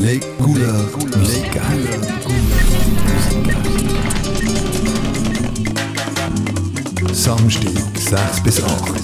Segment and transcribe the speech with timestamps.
[0.00, 1.86] Les couleurs musicales.
[7.12, 9.00] Samstag, 6 bis 8.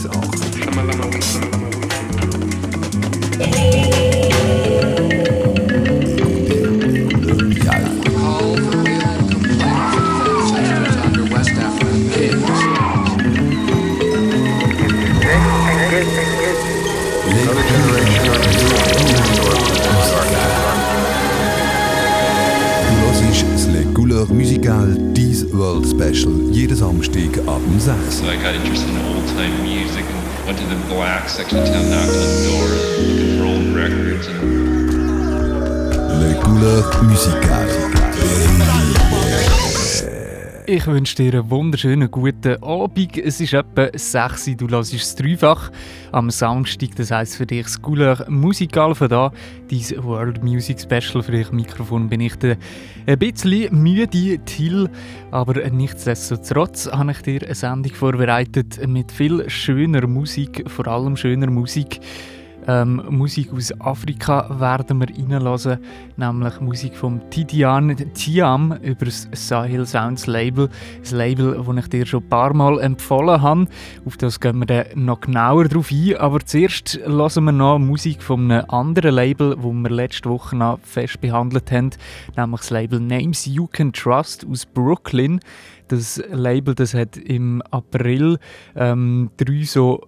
[24.67, 28.19] Musicales, dein World Special, jeden Samstag ab dem 6.
[28.19, 31.69] So I got interested in old time music and went to the black section of
[31.69, 34.27] town, knocked on doors, looking for old records.
[34.27, 37.97] And Les Couleurs Musicales.
[40.69, 43.17] Ich wünsche dir einen wunderschönen guten Abend.
[43.17, 45.71] Es ist etwa 6 Uhr, du hörst es dreifach
[46.11, 46.89] am Samstag.
[46.97, 49.31] Das heisst für dich das Couleur Musikal von da,
[49.71, 51.23] dein World Music Special.
[51.23, 54.91] Für dich Mikrofon bin ich ein bisschen müde Till,
[55.31, 61.49] aber nichtsdestotrotz habe ich dir eine Sendung vorbereitet mit viel schöner Musik, vor allem schöner
[61.49, 62.01] Musik.
[62.69, 65.79] Ähm, Musik aus Afrika werden wir reinlassen,
[66.17, 70.69] nämlich Musik von Tidiane Tiam über das Sahel Sounds Label.
[71.05, 73.67] Ein Label, das ich dir schon ein paar Mal empfohlen habe.
[74.05, 76.17] Auf das gehen wir dann noch genauer drauf ein.
[76.17, 80.81] Aber zuerst hören wir noch Musik von einem anderen Label, das wir letzte Woche noch
[80.81, 81.91] fest behandelt haben,
[82.37, 85.41] nämlich das Label Names You Can Trust aus Brooklyn.
[85.89, 88.39] Das Label das hat im April
[88.75, 90.01] ähm, drei so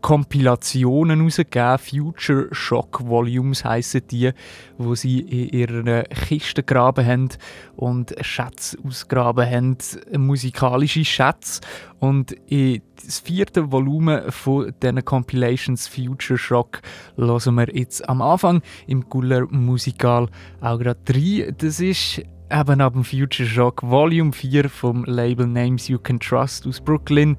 [0.00, 4.32] Kompilationen rausgegeben, Future Shock Volumes heissen die,
[4.78, 7.28] wo sie in ihrer Kiste gegraben haben
[7.76, 9.76] und Schätze ausgraben haben,
[10.16, 11.60] musikalische Schätze.
[11.98, 16.80] Und das vierte Volumen von diesen Compilations Future Shock
[17.16, 20.28] hören wir jetzt am Anfang im Cooler Musikal
[20.60, 21.54] auch gerade rein.
[21.58, 26.66] Das ist eben ab dem Future Shock Volume 4 vom Label Names You Can Trust
[26.66, 27.36] aus Brooklyn.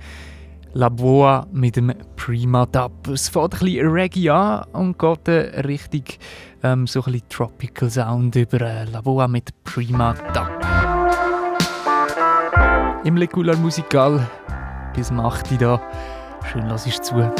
[0.74, 3.08] La Boa mit dem Prima Dub.
[3.08, 6.20] Es fängt ein bisschen Reggae an und geht dann richtig
[6.64, 10.52] ähm, so ein bisschen Tropical Sound über äh, La Boa mit Prima Dub.
[13.04, 14.28] Im Lecular Musikal
[14.94, 15.82] bis um 8 Uhr da.
[16.52, 17.32] Schön, lass ich zu.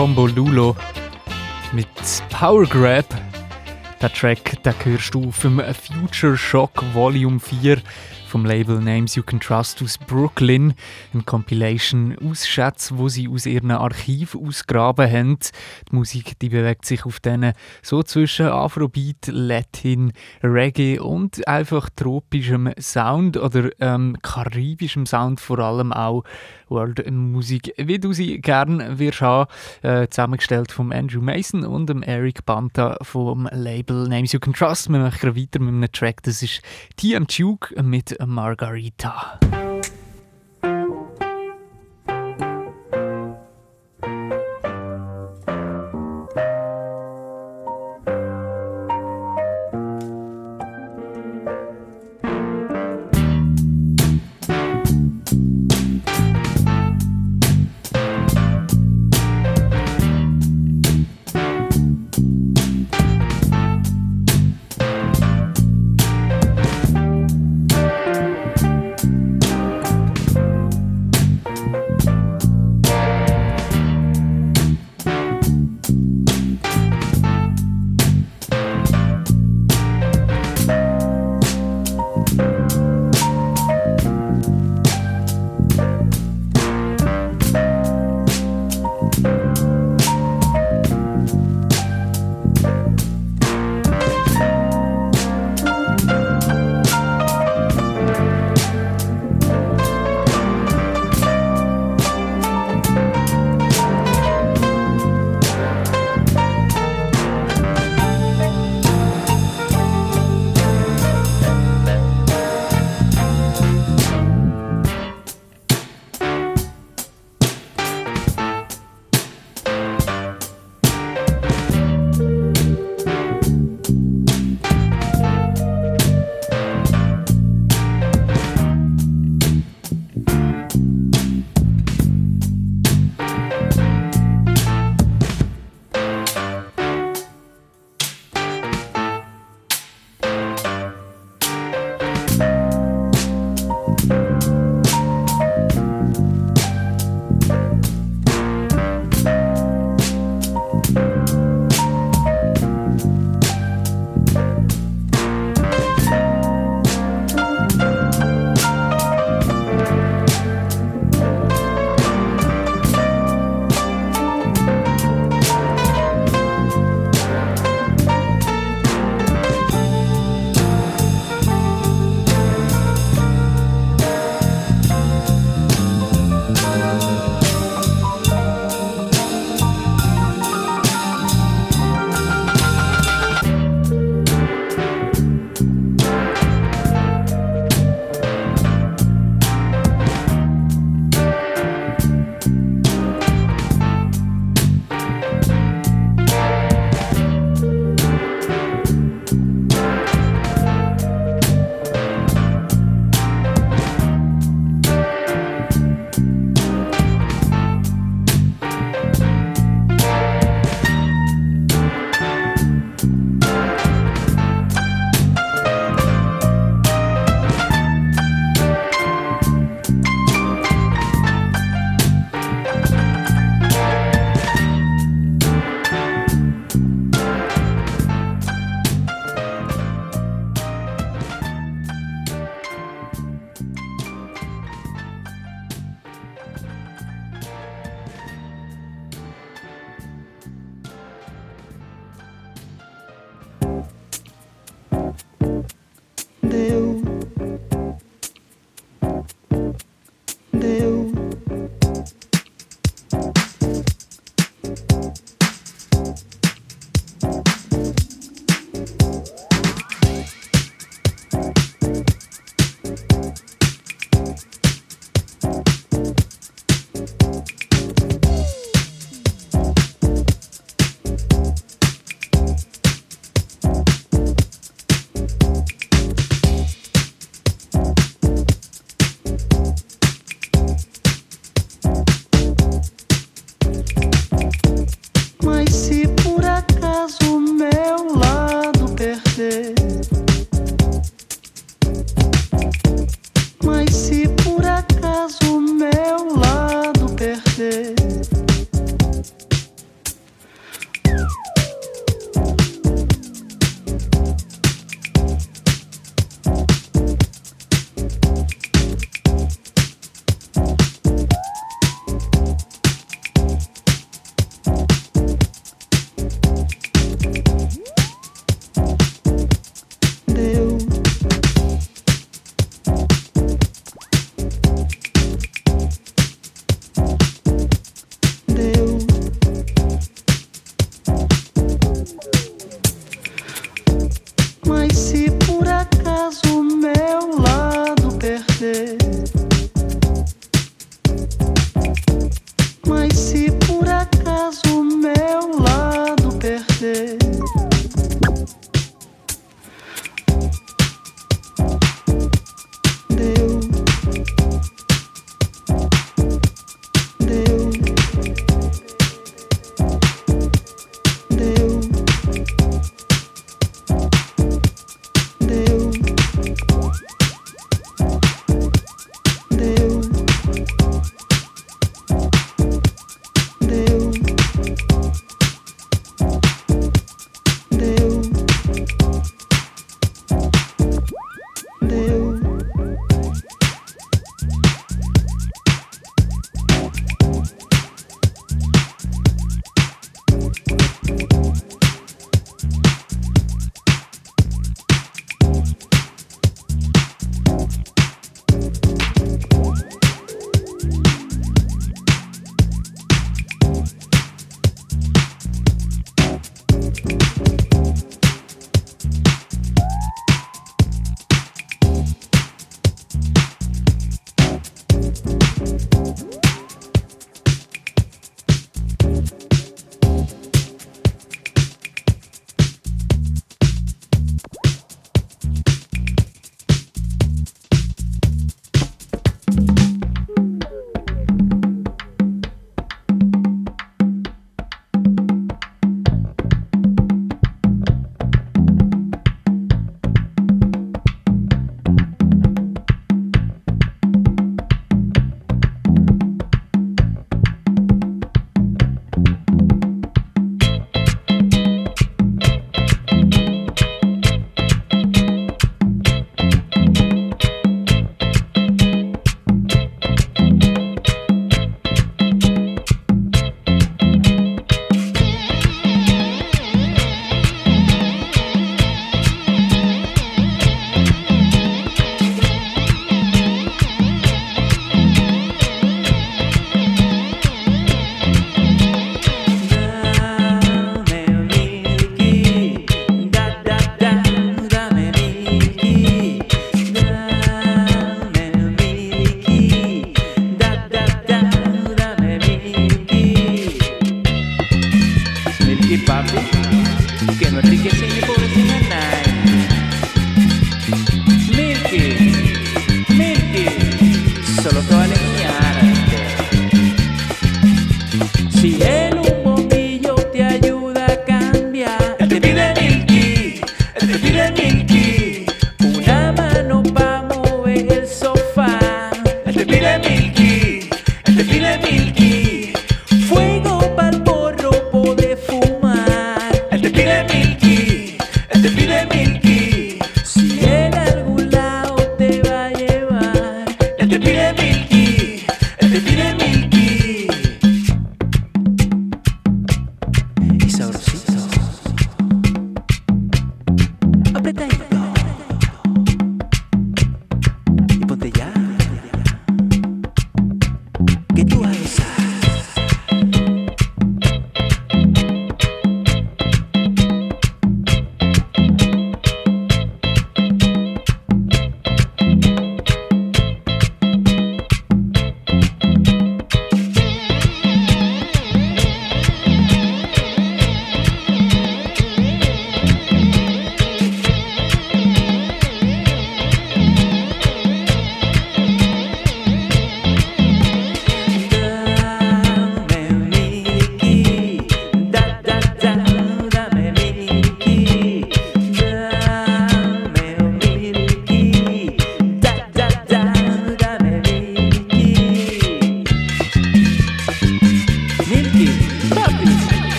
[0.00, 0.74] Combo Lulo
[1.72, 1.86] mit
[2.30, 3.04] Power Grab.
[4.00, 7.82] Der Track den hörst du dem Future Shock Volume 4
[8.30, 10.74] vom Label Names You Can Trust aus Brooklyn.
[11.12, 15.38] Eine Compilation aus Schätzen, wo sie aus ihrem Archiv ausgraben haben.
[15.90, 20.12] Die Musik die bewegt sich auf diesen so zwischen Afrobeat, Latin,
[20.44, 26.22] Reggae und einfach tropischem Sound oder ähm, karibischem Sound vor allem auch.
[26.70, 29.50] World Musik, wie du sie gerne wirst haben,
[29.82, 34.88] äh, zusammengestellt von Andrew Mason und dem Eric Banta vom Label Names You Can Trust.
[34.88, 36.62] Wir machen weiter mit einem Track, das ist
[36.96, 39.38] TM Duke mit Margarita.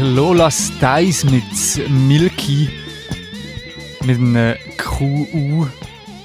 [0.00, 2.68] Lola Stice mit Milky.
[4.04, 5.66] Mit einem QU,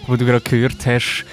[0.05, 1.25] wo du gerade gehört hast.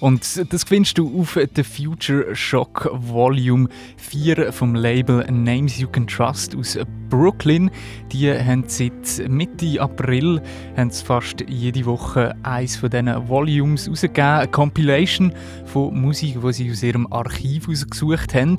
[0.00, 6.06] Und das findest du auf der Future Shock Volume 4 vom Label Names You Can
[6.06, 7.68] Trust aus Brooklyn.
[8.12, 10.40] Die haben seit Mitte April
[10.76, 14.24] haben fast jede Woche eins von diesen Volumes rausgegeben.
[14.24, 15.32] Eine Compilation
[15.64, 18.56] von Musik, die sie aus ihrem Archiv rausgesucht haben.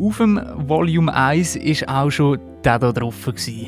[0.00, 3.24] Auf dem Volume 1 war auch schon der da drauf.
[3.24, 3.66] Gewesen.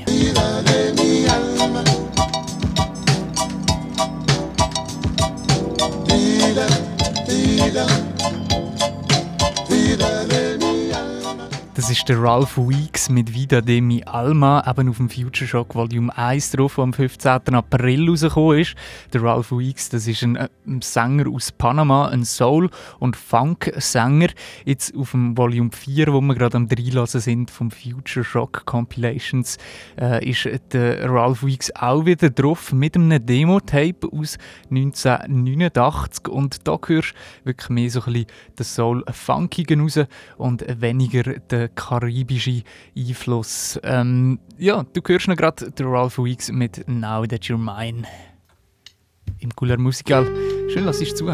[11.80, 15.74] Das ist der Ralph Weeks mit Vida de mi Alma, eben auf dem Future Shock
[15.74, 17.54] Volume 1 drauf, der am 15.
[17.54, 18.74] April rausgekommen ist.
[19.14, 24.28] Der Ralph Weeks, das ist ein, ein Sänger aus Panama, ein Soul- und Funk-Sänger.
[24.66, 29.56] Jetzt auf dem Volume 4, wo wir gerade am Dreilassen sind, vom Future Shock Compilations,
[29.98, 34.36] äh, ist der Ralph Weeks auch wieder drauf mit einem Demo-Tape aus
[34.68, 36.28] 1989.
[36.28, 38.26] Und da hörst du wirklich mehr so ein bisschen
[38.58, 39.98] den Soul-Funkigen raus
[40.36, 42.62] und weniger den karibischen
[42.96, 43.78] Einfluss.
[43.82, 48.06] Ähm, ja, du hörst noch gerade Ralph Weeks mit Now That You're Mine.
[49.38, 50.26] Im Cooler Musical.
[50.68, 51.32] Schön, lass es zu.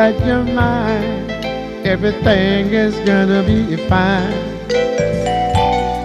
[0.00, 1.30] That you're mine,
[1.84, 4.32] everything is gonna be fine.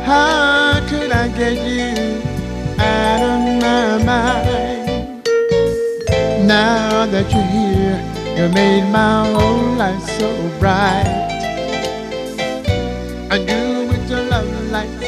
[0.04, 2.22] How could I get you
[2.78, 5.26] out of my mind?
[6.46, 7.98] Now that you're here,
[8.36, 10.30] you made my whole life so
[10.60, 11.08] bright.
[13.32, 15.08] I knew with your love lights,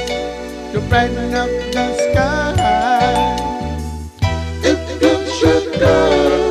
[0.72, 3.36] you brighten up the sky.
[4.72, 6.47] If you should go,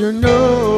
[0.00, 0.69] you know?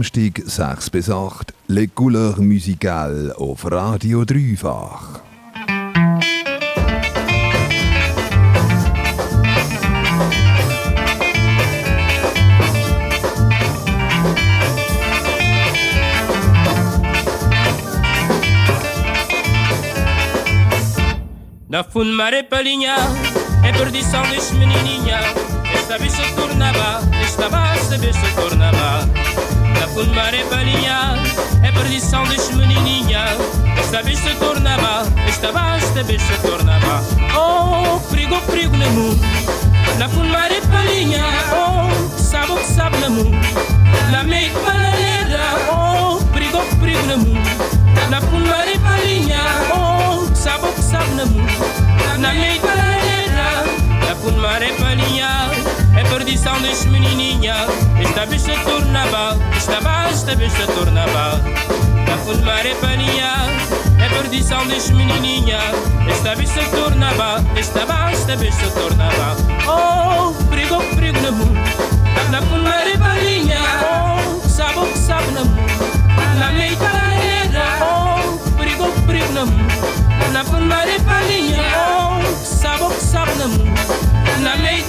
[0.00, 5.20] Samstag 6 bis 8, Le Couleur Musicale auf Radio Dreifach.
[21.68, 22.96] Na fundo mare palinha,
[23.62, 25.20] é perdição deste menininha.
[25.74, 29.19] Esta bicha tornava, esta basta bicha tornava.
[29.80, 31.14] Na mare palinha,
[31.62, 33.24] é perdição deste menininha.
[33.78, 37.02] Esta bicha tornava, esta basta bicha tornava.
[37.34, 39.20] Oh, perigo, perigo no mundo.
[39.98, 43.38] Na fundo mare palinha, oh, sabe o que sabe no mundo.
[44.10, 45.40] Na meia bananeira,
[45.72, 47.50] oh, perigo, perigo no mundo.
[48.10, 49.40] Na fundo mare palinha,
[49.74, 51.52] oh, sabe o que sabe no mundo.
[52.18, 53.64] Na meia bananeira,
[54.06, 54.89] na palinha, é
[56.10, 57.54] perdição deste menininha.
[58.02, 61.40] Esta bicha tornava, esta basta bicha tornava.
[62.08, 63.32] Na fundo mare palinha,
[64.04, 65.58] é perdição deste menininha.
[66.10, 69.36] Esta bicha tornava, esta basta bicha tornava.
[69.68, 71.60] Oh, perigo, perigo no mundo.
[72.30, 75.90] Na fundo mare palinha, oh, sabe o que sabe no mundo.
[76.38, 80.32] Na meia bananeira, oh, perigo, perigo no mundo.
[80.32, 83.80] Na fundo mare palinha, oh, sabe o que sabe no mundo.
[84.40, 84.82] Na meia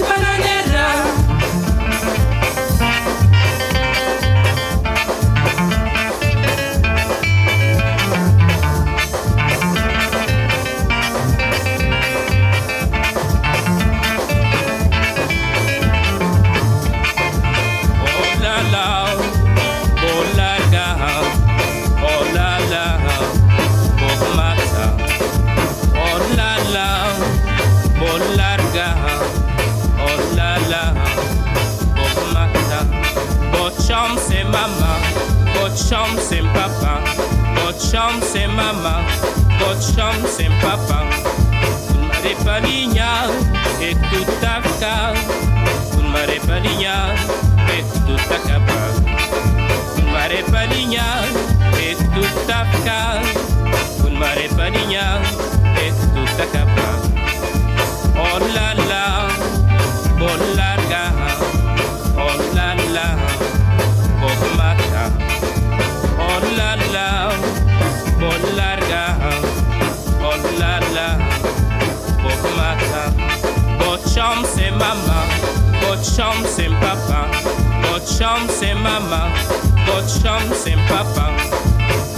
[35.92, 37.04] Votre chambre c'est papa,
[37.66, 39.04] votre chambre c'est maman,
[39.60, 41.04] votre chambre c'est papa.
[41.94, 43.28] Un mare paligna
[43.82, 45.12] e tutta ca,
[45.98, 47.14] un mare paligna
[47.68, 48.80] e tutta capa.
[49.98, 51.26] Un mare paligna
[51.74, 53.20] e tutta ca,
[54.06, 55.20] un mare paligna
[55.76, 56.88] e tutta capa.
[58.16, 59.28] Oh la la,
[60.22, 60.81] oh larga, oh
[74.82, 75.26] maman,
[75.82, 77.22] votre chambre c'est papa,
[77.84, 79.30] votre chambre c'est maman,
[79.86, 81.28] votre chambre c'est papa.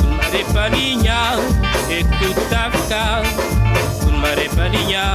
[0.03, 1.21] Un mare paligna
[1.89, 3.21] e tutta ca,
[4.07, 5.05] un mare paligna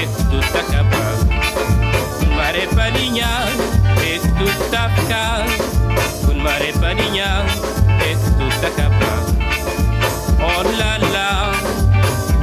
[0.00, 1.02] e tutta capa.
[2.22, 3.30] Un mare paligna
[4.00, 5.44] e tutta ca,
[6.28, 7.44] un mare paligna
[8.08, 9.12] e tutta capa.
[10.40, 11.50] Oh la la,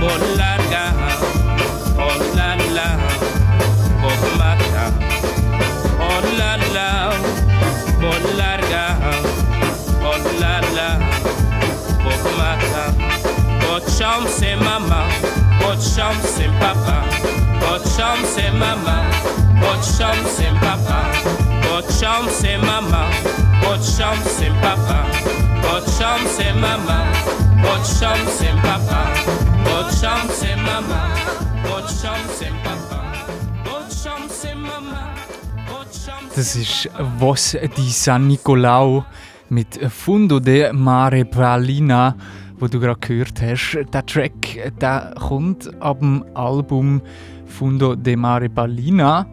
[0.02, 0.35] oh larga,
[13.76, 15.04] Votre chambre c'est maman,
[15.60, 17.04] votre chambre c'est papa,
[17.60, 19.04] votre chambre c'est maman,
[19.60, 21.12] votre chambre c'est papa,
[21.62, 23.06] votre chambre c'est maman,
[23.64, 25.04] votre chambre c'est papa,
[25.62, 27.04] votre chambre c'est maman,
[27.62, 29.12] votre chambre c'est papa,
[29.66, 31.12] votre chambre c'est maman,
[31.66, 33.02] votre chambre c'est papa,
[33.66, 35.12] votre chambre c'est maman,
[36.34, 39.04] Das ist Was di San Nicolao
[39.50, 42.16] mit Fundo de Mare Pralina,
[42.58, 43.78] wo du gerade gehört hast.
[43.94, 47.02] Der Track der kommt ab dem Album
[47.46, 49.28] Fundo de Mare Pralina.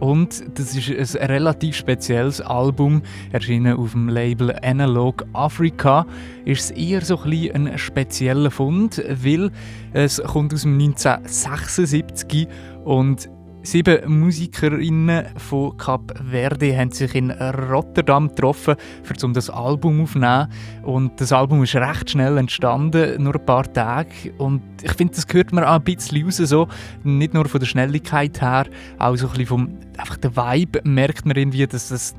[0.00, 6.06] Und das ist ein relativ spezielles Album, erschienen auf dem Label Analog Africa.
[6.44, 9.52] Ist es eher so ein, ein spezieller Fund, weil
[9.92, 12.48] es kommt aus dem 1976
[12.84, 13.30] und
[13.64, 18.74] Sieben Musikerinnen von Cap Verde haben sich in Rotterdam getroffen,
[19.22, 20.48] um das Album aufzunehmen.
[20.82, 24.32] Und das Album ist recht schnell entstanden, nur ein paar Tage.
[24.38, 26.66] Und ich finde, das hört man auch ein bisschen raus, so.
[27.04, 28.66] nicht nur von der Schnelligkeit her,
[28.98, 32.14] auch so ein bisschen vom einfach der Vibe merkt man irgendwie, dass das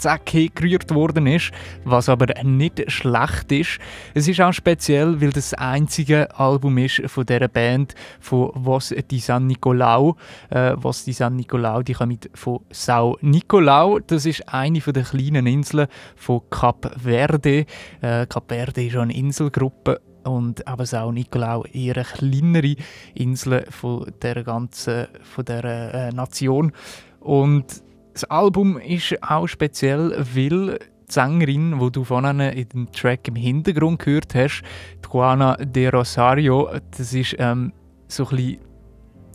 [0.00, 1.52] zack gerührt worden ist,
[1.84, 3.78] was aber nicht schlecht ist.
[4.14, 9.18] Es ist auch speziell, weil das einzige Album ist von dieser Band von Was di
[9.18, 10.16] San Nicolau.
[10.48, 13.98] Äh, Was di San Nicolau, die kommt von Sao Nicolau.
[13.98, 17.66] Das ist eine von der kleinen Inseln von Cap Verde.
[18.00, 22.76] Äh, Cap Verde ist eine Inselgruppe und aber Sao Nicolau eher eine kleinere
[23.14, 26.72] Insel von der ganzen von der äh, Nation
[27.20, 27.82] und
[28.20, 33.34] das Album ist auch speziell, weil die Sängerin, die du vorhin in dem Track im
[33.34, 34.62] Hintergrund gehört hast,
[35.10, 37.72] Juana de Rosario, das ist ähm,
[38.08, 38.58] so ein bisschen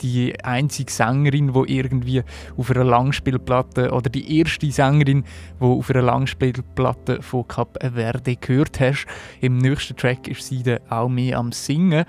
[0.02, 2.21] die einzige Sängerin, die irgendwie
[2.58, 5.24] auf einer Langspielplatte oder die erste Sängerin,
[5.60, 9.08] die auf einer Langspielplatte von Cap Verde gehört hast.
[9.41, 12.06] Im nächsten Track ist sie dann auch mehr am Singen.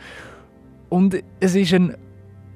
[0.91, 1.97] Und es ist ein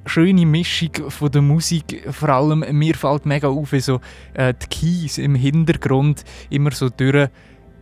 [0.07, 2.07] schöne Mischung von der Musik.
[2.11, 4.01] Vor allem mir fällt mega auf, wie so
[4.35, 7.29] äh, die Keys im Hintergrund immer so durch,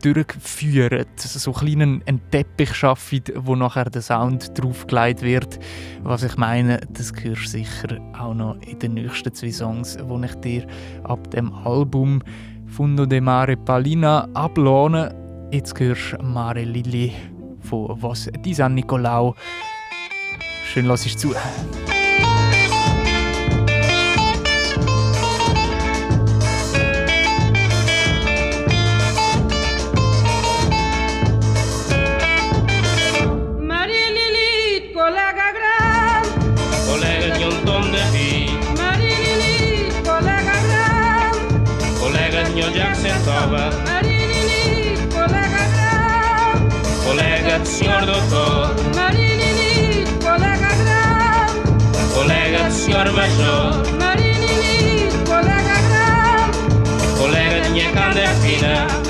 [0.03, 1.07] durchführen.
[1.17, 5.59] So einen kleinen einen Teppich schaffen, wo nachher der Sound draufgelegt wird.
[6.03, 10.25] Was ich meine, das hörst du sicher auch noch in den nächsten zwei Songs, die
[10.25, 10.67] ich dir
[11.05, 12.23] ab dem Album
[12.67, 15.15] Fundo de Mare Palina ablohne.
[15.51, 17.13] Jetzt hörst du Mare Lili
[17.61, 19.35] von Was di San Nicolau.
[20.67, 21.35] Schön, lass ich zu.
[43.29, 43.65] tova.
[43.89, 46.57] Marinini, colega gran.
[47.07, 48.75] Colega, senyor doctor.
[48.99, 51.51] Marinini, colega gran.
[52.15, 53.65] Colega, senyor major.
[54.03, 54.77] Marinini,
[55.31, 56.51] colega gran.
[57.21, 59.08] Colega, minha de fina.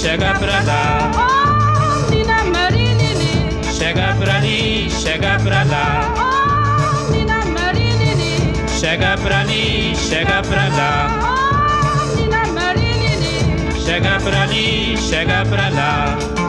[0.00, 7.44] Chega pra lá, oh, menina Maria Lilith, chega pra ali, chega pra lá, oh, menina
[7.44, 13.84] Maria Lilith, chega pra ali, chega pra lá, oh, menina Maria Lilith.
[13.84, 16.39] chega pra ali, chega pra lá.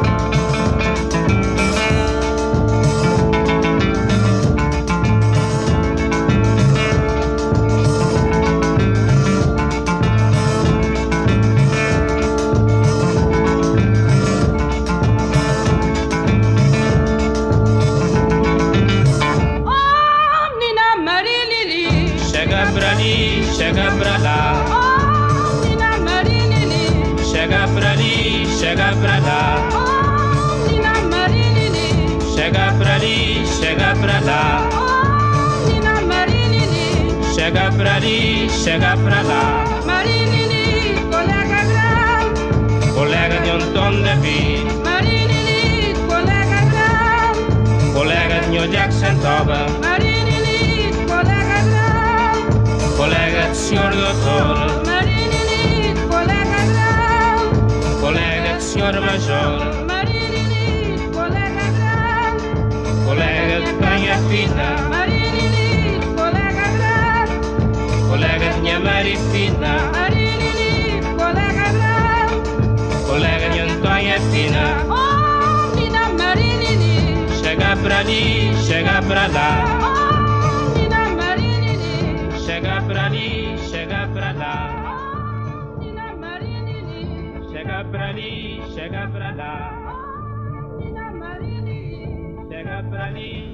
[38.02, 39.64] Ali, chega pra lá.
[39.86, 42.92] Marilili, colega grande.
[42.96, 44.74] Colega de tom de vida.
[44.84, 47.94] Marilili, colega grande.
[47.94, 49.68] Colega de Jackson Toba.
[49.84, 52.98] Marilili, colega grande.
[52.98, 54.84] Colega de senhor doutor.
[54.88, 58.02] Marilili, colega grande.
[58.02, 59.86] Colega de senhor major.
[59.86, 63.06] Marilili, colega grande.
[63.06, 64.91] Colega de canha fina.
[68.62, 69.92] Minha marifina.
[69.92, 73.06] Marilili, colega grande.
[73.08, 74.66] Colega de Antônia Fina.
[74.88, 77.28] Oh, Nina Marilili.
[77.42, 79.50] Chega pra ali, chega pra lá.
[79.82, 82.40] Oh, Nina Marilili.
[82.46, 84.56] Chega pra ali, chega pra lá.
[85.76, 87.52] Oh, Nina Marilili.
[87.52, 89.58] Chega pra ali, chega pra lá.
[89.90, 92.48] Oh, Nina Marilili.
[92.48, 93.51] Chega pra ali,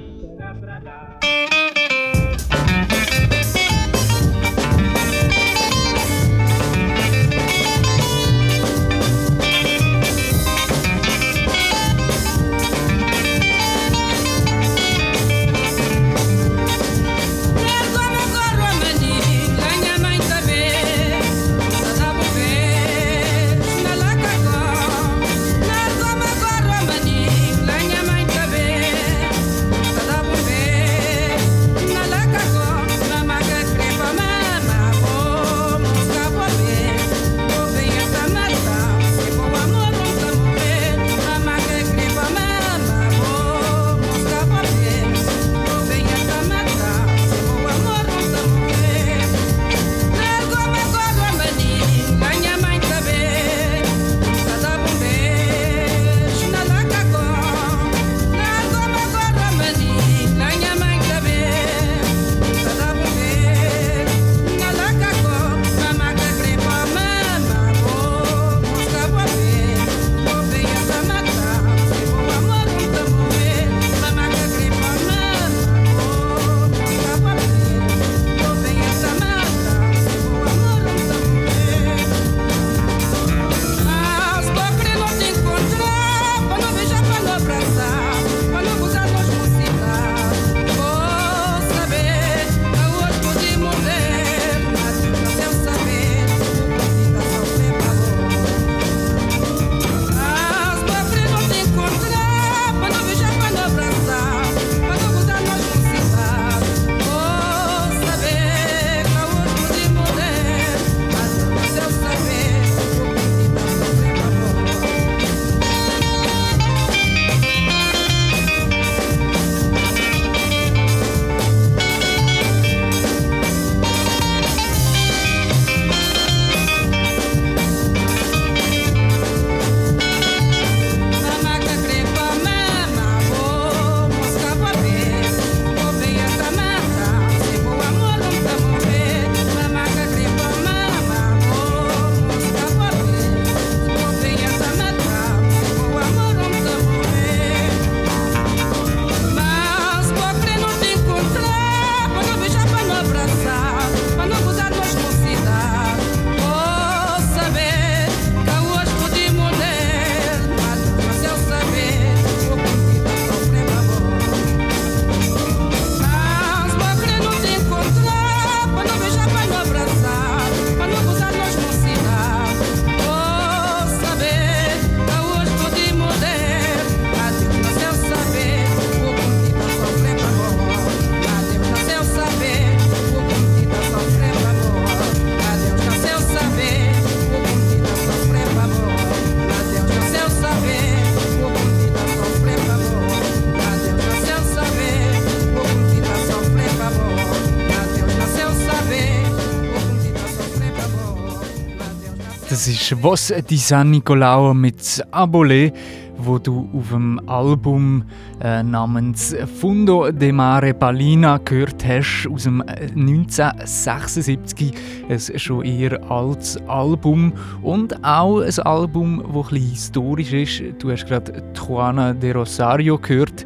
[202.68, 205.72] Das ist «Was di San Nicolao» mit «Abole»,
[206.18, 208.04] wo du auf dem Album
[208.42, 214.74] äh, namens «Fundo de Mare Palina» gehört hast, aus dem 1976.
[215.08, 220.62] Ein schon eher altes Album und auch ein Album, das ein historisch ist.
[220.78, 223.37] Du hast gerade Juana de Rosario gehört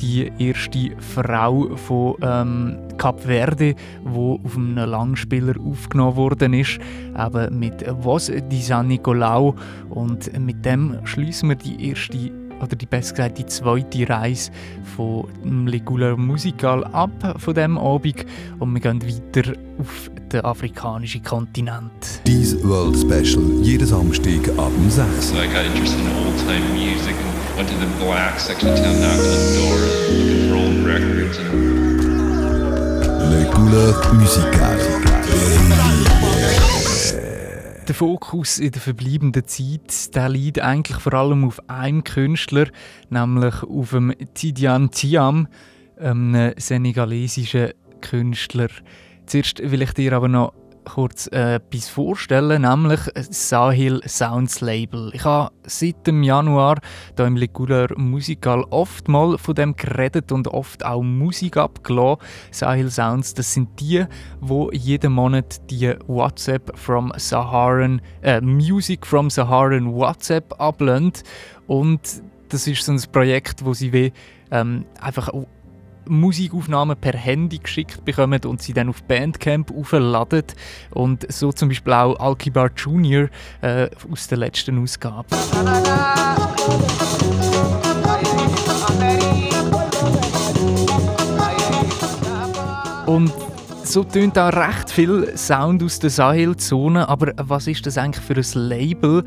[0.00, 3.74] die erste Frau von ähm, Kap Verde,
[4.04, 6.78] wo auf einem Langspieler aufgenommen worden ist,
[7.16, 9.54] eben mit Was di San Nicolau
[9.90, 12.30] und mit dem schließen wir die erste
[12.60, 14.50] oder die besser gesagt die zweite Reise
[14.96, 18.24] von dem Ligula Musical ab von dem Abend
[18.58, 22.22] und wir gehen weiter auf den afrikanischen Kontinent.
[22.26, 25.28] Dies World Special, jeden Samstag ab dem 6.
[25.28, 28.76] So I got interested in old time music and went to the black section of
[28.76, 31.48] town, knocked on doors, looking for old records and
[33.30, 34.76] Le Couleur Musicale.
[37.88, 42.66] Der Fokus in der verbleibenden Zeit der liegt eigentlich vor allem auf einem Künstler,
[43.08, 45.48] nämlich auf dem Tidiane Thiam,
[45.98, 47.70] einem senegalesischen
[48.02, 48.68] Künstler.
[49.24, 50.52] Zuerst will ich dir aber noch
[50.86, 55.10] kurz äh, etwas vorstellen, nämlich Sahil Sounds Label.
[55.12, 56.78] Ich habe seit dem Januar
[57.16, 62.22] hier im Ligula Musical oft mal von dem geredet und oft auch Musik abgelassen.
[62.50, 64.06] Sahil Sounds, das sind die,
[64.40, 71.12] wo jeden Monat die WhatsApp from Saharan, äh, Music from Saharan WhatsApp ablösen.
[71.66, 72.00] Und
[72.48, 74.12] das ist so ein Projekt, wo sie wie,
[74.50, 75.28] ähm, einfach
[76.08, 80.44] Musikaufnahmen per Handy geschickt bekommen und sie dann auf Bandcamp aufladen.
[80.90, 83.28] Und so zum Beispiel auch Alkibar Jr.
[83.60, 85.26] Äh, aus der letzten Ausgabe.
[93.06, 93.45] Und
[93.96, 97.08] so tönt auch recht viel Sound aus der Sahel-Zone.
[97.08, 99.24] Aber was ist das eigentlich für ein Label?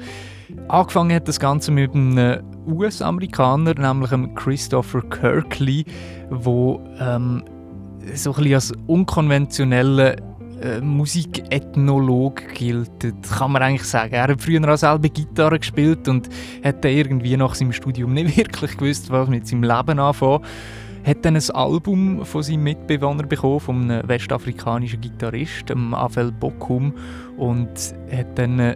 [0.67, 5.85] Angefangen hat das Ganze mit einem US-Amerikaner, nämlich dem Christopher Kirkley,
[6.29, 7.43] wo ähm,
[8.13, 10.17] so ein bisschen als unkonventioneller
[10.61, 12.91] äh, Musikethnologe gilt,
[13.39, 14.13] kann man eigentlich sagen.
[14.13, 16.29] Er hat früher auch selber Gitarre gespielt und
[16.63, 20.43] hat dann irgendwie nach seinem Studium nicht wirklich gewusst, was mit seinem Leben anfangen
[21.09, 26.93] hat dann ein Album von seinem Mitbewohner bekommen, von einem westafrikanischen Gitarrist, Avel Bokum,
[27.37, 27.69] und
[28.11, 28.75] hat dann äh,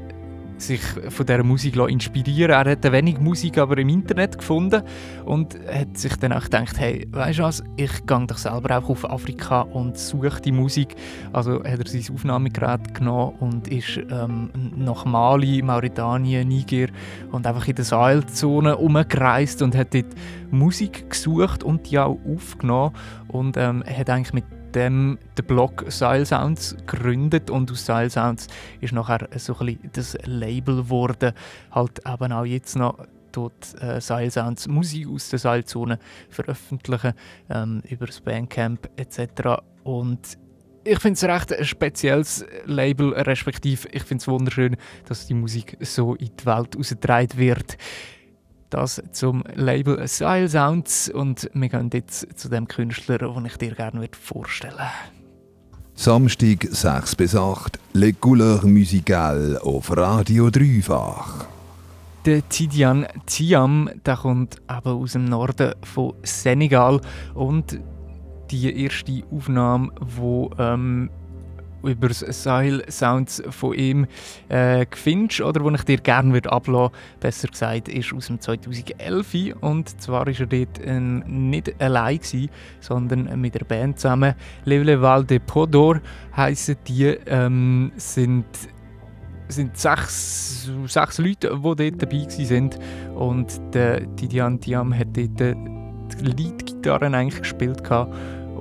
[0.61, 4.83] sich von dieser Musik inspirieren Er hat wenig Musik aber im Internet gefunden
[5.25, 8.89] und hat sich dann auch gedacht, hey, weißt du was, ich gehe doch selber auch
[8.89, 10.95] auf Afrika und suche die Musik.
[11.31, 16.87] Also hat er sein Aufnahmegerät genommen und ist ähm, nach Mali, Mauretanien, Niger
[17.31, 20.13] und einfach in der Sahelzone umgereist und hat dort
[20.51, 22.95] Musik gesucht und die auch aufgenommen
[23.27, 24.45] und ähm, hat eigentlich mit
[24.75, 28.47] dem den Blog Style Sounds gegründet und aus Style Sounds
[28.81, 31.33] ist nachher so ein bisschen das Label geworden,
[31.71, 32.97] halt eben auch jetzt noch
[33.31, 35.99] dort äh, Style Sounds Musik aus der Seilzone
[36.29, 37.13] veröffentlichen
[37.49, 39.61] ähm, über das Bandcamp etc.
[39.83, 40.37] Und
[40.85, 44.75] ich finde es recht ein spezielles Label, respektive ich finde es wunderschön,
[45.07, 47.77] dass die Musik so in die Welt ausgetragen wird.
[48.73, 53.75] Das zum Label Style Sounds und wir gehen jetzt zu dem Künstler, den ich dir
[53.75, 54.89] gerne vorstellen würde.
[55.93, 61.45] Samstag 6 bis 8, Le Couleur Musicale auf Radio Dreifach.
[62.25, 66.99] Der Tidiane Thiam, der kommt eben aus dem Norden von Senegal
[67.35, 67.79] und
[68.49, 71.11] die erste Aufnahme, die ähm,
[71.83, 74.07] über das Sahel Sounds von ihm
[74.49, 80.01] äh, findest oder wo ich dir gerne würde besser gesagt, ist aus dem 2011 und
[80.01, 84.35] zwar ist er dort äh, nicht allein gewesen, sondern mit der Band zusammen.
[84.65, 86.01] Le Val de Podor
[86.35, 88.45] heißen die, ähm, sind
[89.49, 92.69] sind sechs, sechs Leute, die dort dabei waren.
[93.15, 97.83] Und der Tidiane Diam hat dort die Leadgitarre eigentlich gespielt.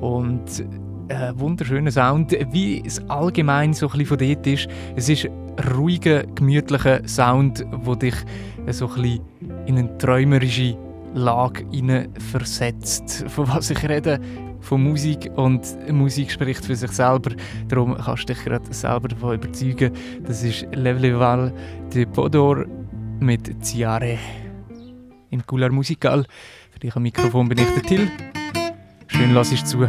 [0.01, 0.65] Und
[1.09, 4.69] äh, wunderschöner Sound, wie es allgemein so ein von dort ist.
[4.97, 5.29] Es ist
[5.75, 8.15] ruhiger, gemütlicher Sound, der dich
[8.71, 9.21] so ein
[9.67, 10.77] in eine träumerische
[11.15, 11.65] Lage
[12.31, 13.25] versetzt.
[13.29, 14.21] Von was ich rede,
[14.61, 17.33] von Musik und Musik spricht für sich selber.
[17.69, 19.93] Darum kannst du dich gerade selber davon überzeugen.
[20.25, 21.53] Das ist Levleval
[21.93, 22.65] de Podor
[23.21, 24.19] mit Ziare
[25.31, 26.25] in Couleur Musical.
[26.71, 28.11] Für dich am Mikrofon bin ich der Till.
[29.09, 29.89] Schön lass ich zu.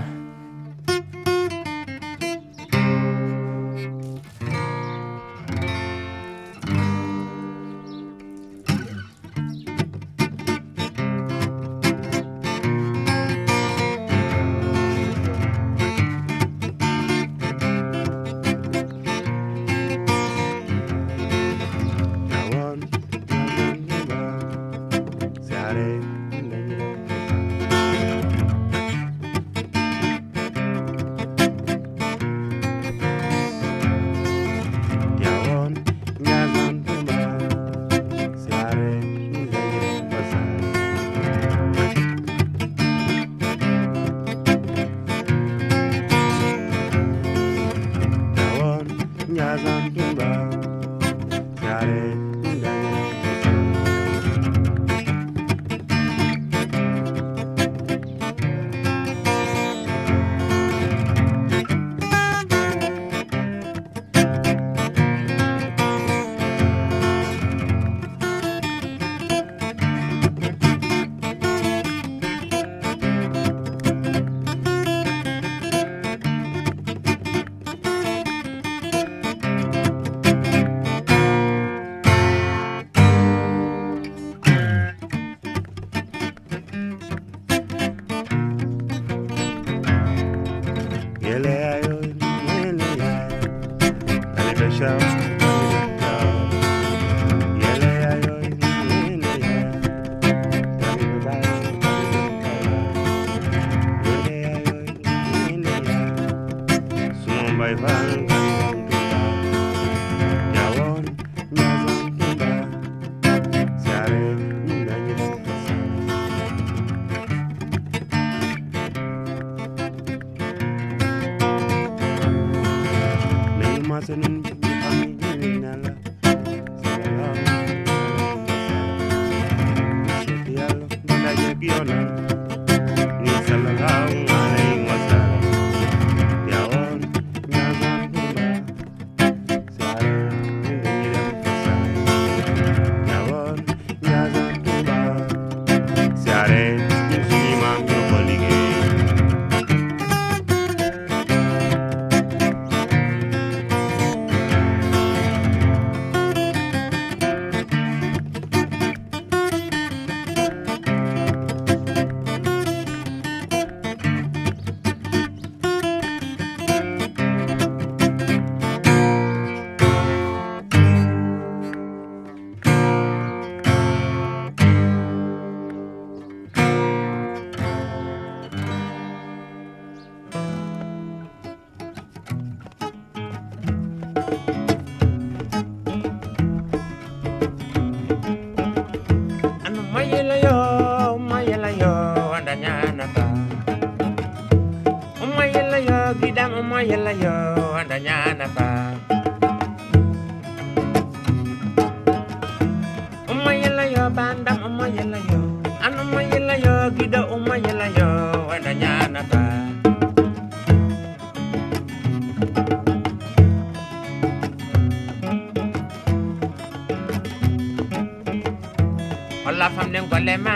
[220.45, 220.55] ma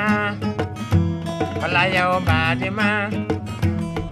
[1.61, 2.89] wala yo badi ma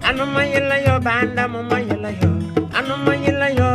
[0.08, 2.30] anu ma yela yo banda mo ma yela yo.
[2.78, 3.65] Anu ma yela yo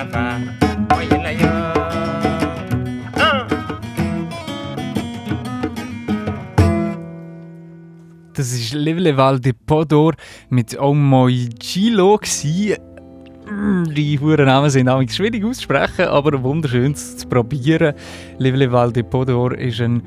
[0.00, 0.38] ah
[8.32, 10.14] Das ist Level de Podor
[10.48, 12.16] mit Omoy Gilo.
[12.16, 12.74] gsi.
[13.50, 17.94] Mm, Die huren Namen sind auch schwierig auszusprechen, aber wunderschön zu probieren.
[18.38, 20.02] Level de Podor ist ein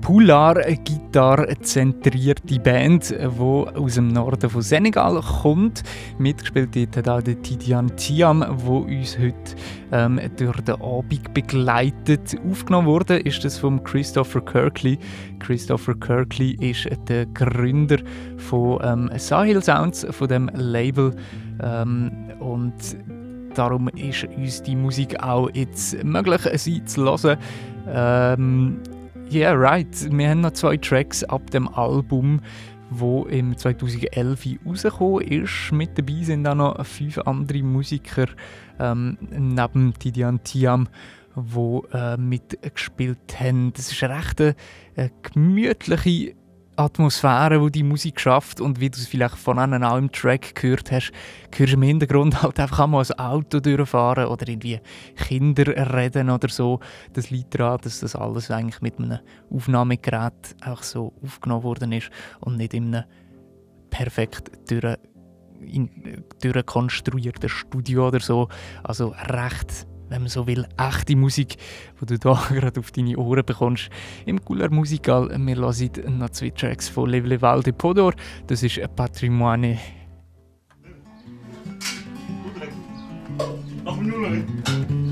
[0.00, 5.82] Pular-Gitarre-zentrierte Band, die aus dem Norden von Senegal kommt.
[6.18, 9.56] Mitgespielt hat auch Tidian Tiam, der uns heute
[9.92, 12.36] ähm, durch den Abend begleitet.
[12.50, 14.98] Aufgenommen wurde ist das von Christopher Kirkley.
[15.40, 17.98] Christopher Kirkley ist der Gründer
[18.36, 21.14] von ähm, Sahil Sounds, von dem Label.
[21.62, 22.74] Ähm, und
[23.54, 27.38] darum ist uns die Musik auch jetzt möglich, sie zu hören.
[27.90, 28.76] Ähm,
[29.32, 29.86] yeah, right.
[30.10, 32.40] Wir haben noch zwei Tracks ab dem Album,
[32.90, 35.72] wo im 2011 rausgekommen ist.
[35.72, 38.26] Mit dabei sind auch noch fünf andere Musiker
[38.78, 40.88] ähm, neben Tidian Tiam,
[41.36, 43.72] die äh, mitgespielt haben.
[43.74, 44.54] Das ist eine recht äh,
[45.22, 46.34] gemütliche
[46.78, 50.54] Atmosphäre, die die Musik schafft und wie du es vielleicht von einem auch im Track
[50.54, 51.10] gehört hast,
[51.56, 54.80] hörst du im Hintergrund halt einfach einmal ein Auto durchfahren oder irgendwie
[55.16, 56.78] Kinder reden oder so.
[57.14, 59.18] Das liegt daran, dass das alles eigentlich mit einem
[59.50, 62.10] Aufnahmegerät auch so aufgenommen worden ist
[62.40, 63.04] und nicht in einem
[63.90, 64.98] perfekt durch,
[65.60, 65.90] in,
[66.40, 68.48] durchkonstruierten Studio oder so.
[68.84, 71.56] Also recht wenn man so will, echte Musik,
[72.00, 73.90] die du da gerade auf deine Ohren bekommst.
[74.26, 78.14] Im Cooler Musical, wir hören noch zwei Tracks von Level Valde Podor.
[78.46, 79.78] Das ist Patrimoine.
[84.68, 85.07] Janfan,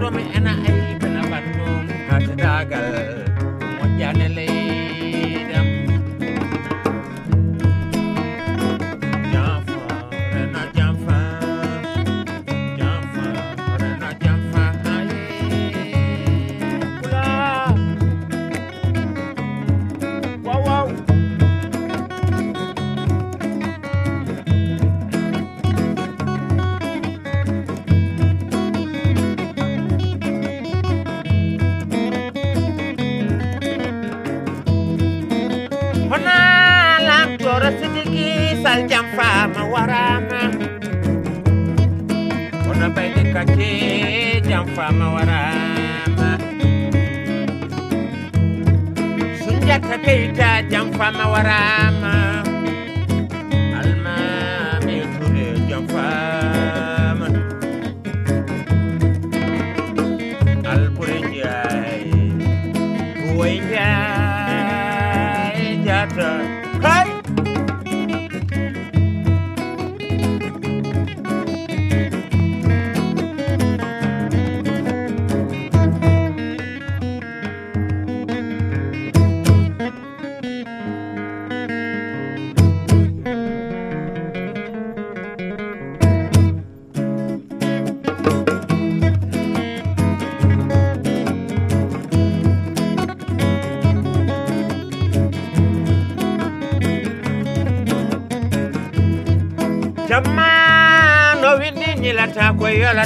[0.00, 0.49] woman and I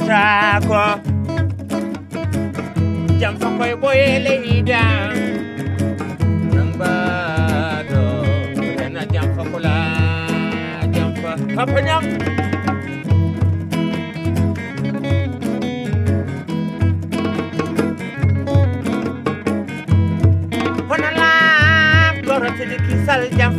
[0.07, 0.85] sako
[3.21, 5.17] jam so koy boyele idam
[6.53, 8.05] nambado
[9.13, 9.43] jam fa
[10.95, 12.05] jam fa papa nyam
[20.89, 21.33] hona la
[22.87, 23.53] kisal jam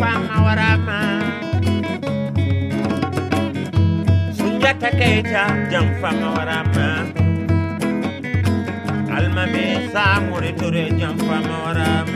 [0.00, 1.00] famawarama.
[4.36, 6.88] Sunjata keita jam famawarama.
[9.16, 12.15] Almame samure ture jam famawarama.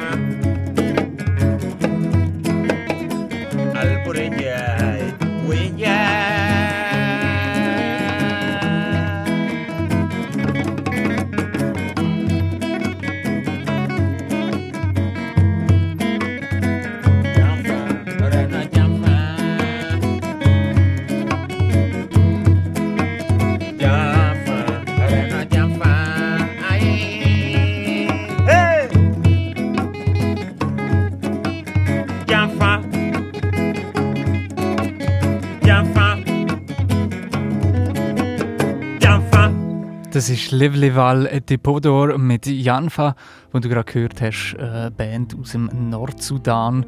[40.21, 43.17] Das ist Livleval Depodor mit Janfa,
[43.53, 46.85] wo du gerade gehört hast, eine Band aus dem Nordsudan,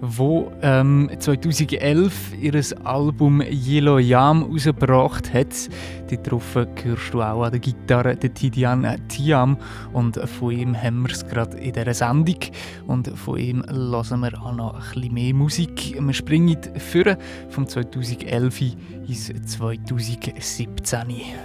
[0.00, 5.68] wo ähm, 2011 ihr Album Yellow Yam rausgebracht hat.
[6.10, 9.56] Dort drauf hörst du auch an der Gitarre den Tidian Tiam
[9.92, 12.38] und von ihm haben wir es gerade in dieser Sendung
[12.86, 15.96] und von ihm hören wir auch noch ein bisschen mehr Musik.
[15.98, 17.16] Wir springen führen
[17.50, 18.60] vom 2011
[19.08, 21.00] ins 2017.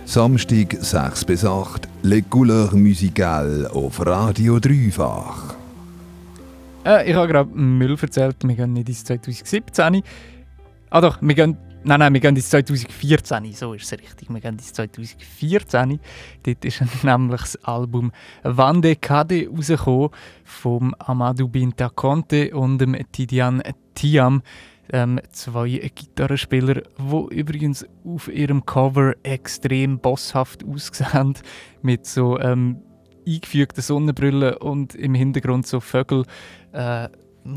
[0.06, 5.56] Samstag 6 bis 8, Les Couleurs Musicales auf Radio Dreifach.
[6.86, 10.02] Äh, ich habe gerade Müll erzählt, wir gehen nicht ins 2017.
[10.90, 14.30] Ah doch, wir gehen, nein, nein, wir gehen ins 2014, so ist es richtig.
[14.30, 16.00] Wir gehen ins 2014.
[16.44, 18.12] Dort ist nämlich das Album
[18.44, 20.10] Vande Kade rausgekommen
[20.44, 23.62] vom Amadou Binta Conte und dem Tidian
[23.96, 24.42] Tiam.
[24.94, 31.36] Ähm, zwei Gitarrenspieler, die übrigens auf ihrem Cover extrem bosshaft aussehen,
[31.82, 32.82] mit so ähm,
[33.26, 36.26] eingefügten Sonnenbrillen und im Hintergrund so Vögel.
[36.74, 37.08] Äh,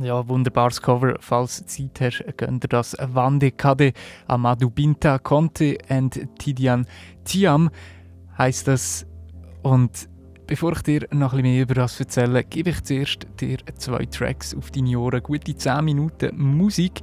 [0.02, 1.14] ja, wunderbares Cover.
[1.20, 2.96] Falls Zeit hast, könnt ihr das.
[2.98, 3.92] Vande Kade
[4.26, 6.86] Amadou Binta Conte and Tidian
[7.24, 7.70] Tiam
[8.36, 9.06] heisst das.
[9.62, 10.08] Und
[10.46, 14.54] bevor ich dir noch ein mehr über das erzähle, gebe ich zuerst dir zwei Tracks
[14.54, 15.22] auf deine Ohren.
[15.22, 17.00] Gute 10 Minuten Musik.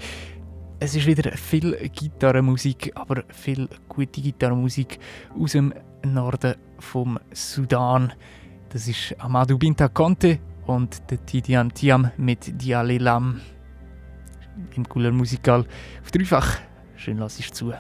[0.80, 4.98] Es ist wieder viel Gitarrenmusik, aber viel gute Gitarrenmusik
[5.40, 5.74] aus dem
[6.04, 8.14] Norden vom Sudan.
[8.70, 13.42] Das ist Amadou Binta Conte und der Tidian Tiam mit Diale Lam.
[14.76, 15.66] im Cooler Musikal
[16.02, 16.60] auf dreifach.
[16.96, 17.74] Schön lass ich zu.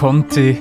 [0.00, 0.56] Conte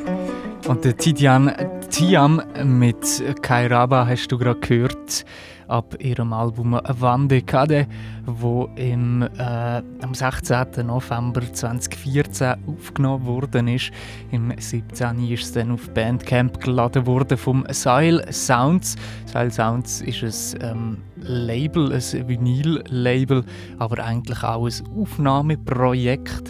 [0.68, 1.50] und der Tidian
[1.90, 5.24] Tiam mit Kairaba hast du gerade gehört
[5.70, 7.88] ab ihrem Album Wande Kade,
[8.26, 10.86] wo im, äh, am 16.
[10.86, 13.92] November 2014 aufgenommen worden ist.
[14.32, 15.32] Im 17.
[15.32, 18.96] ist es dann auf Bandcamp geladen worden vom Seil Sounds.
[19.26, 23.46] Seil Sounds ist ein ähm, Label, ein Vinyl-Label,
[23.78, 26.49] aber eigentlich auch ein Aufnahmeprojekt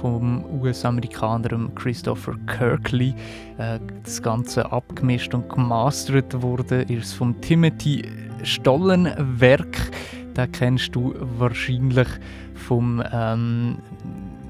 [0.00, 3.14] vom US-Amerikaner Christopher Kirkley.
[3.58, 8.08] Äh, das Ganze abgemischt und gemastert wurde ist vom Timothy
[8.42, 9.90] Stollenwerk.
[10.36, 12.08] Den kennst du wahrscheinlich
[12.54, 13.78] vom ähm,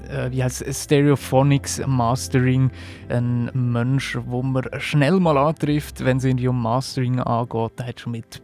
[0.09, 2.69] äh, wie heißt Stereophonics Mastering.
[3.09, 7.71] Ein Mensch, wo man schnell mal antrifft, wenn es irgendwie um Mastering angeht.
[7.79, 8.41] Der hat schon mit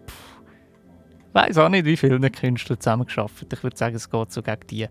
[1.35, 3.53] weiß auch nicht, wie viele Künstler zusammengearbeitet.
[3.53, 4.87] Ich würde sagen, es geht so gegen die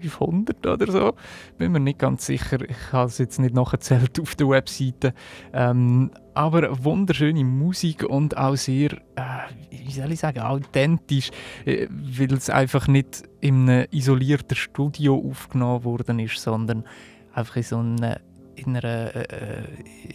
[0.00, 1.12] 500 oder so.
[1.58, 2.58] Bin mir nicht ganz sicher.
[2.68, 5.14] Ich habe es jetzt nicht nachgezählt auf der Webseite.
[5.52, 11.30] Ähm, aber wunderschöne Musik und auch sehr, äh, wie soll ich sagen, authentisch,
[11.64, 16.84] äh, weil es einfach nicht in einem isolierten Studio aufgenommen worden ist, sondern
[17.32, 18.16] einfach in so einem
[18.66, 19.64] in, einer, äh,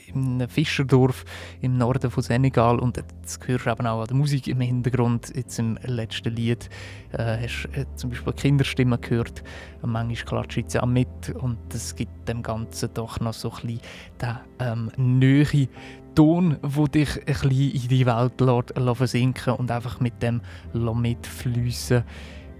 [0.07, 1.25] in einem Fischerdorf
[1.61, 5.31] im Norden von Senegal und das hörst du eben auch an der Musik im Hintergrund.
[5.35, 6.69] Jetzt im letzten Lied
[7.11, 9.43] äh, hast du äh, zum Beispiel Kinderstimmen gehört,
[9.81, 13.81] manchmal klatscht sie auch mit und das gibt dem Ganzen doch noch so ein bisschen
[14.21, 15.67] den ähm, Nähe
[16.15, 20.41] Ton, der dich ein bisschen in die Welt lässt, versinken und einfach mit dem
[20.73, 22.03] mitfließen.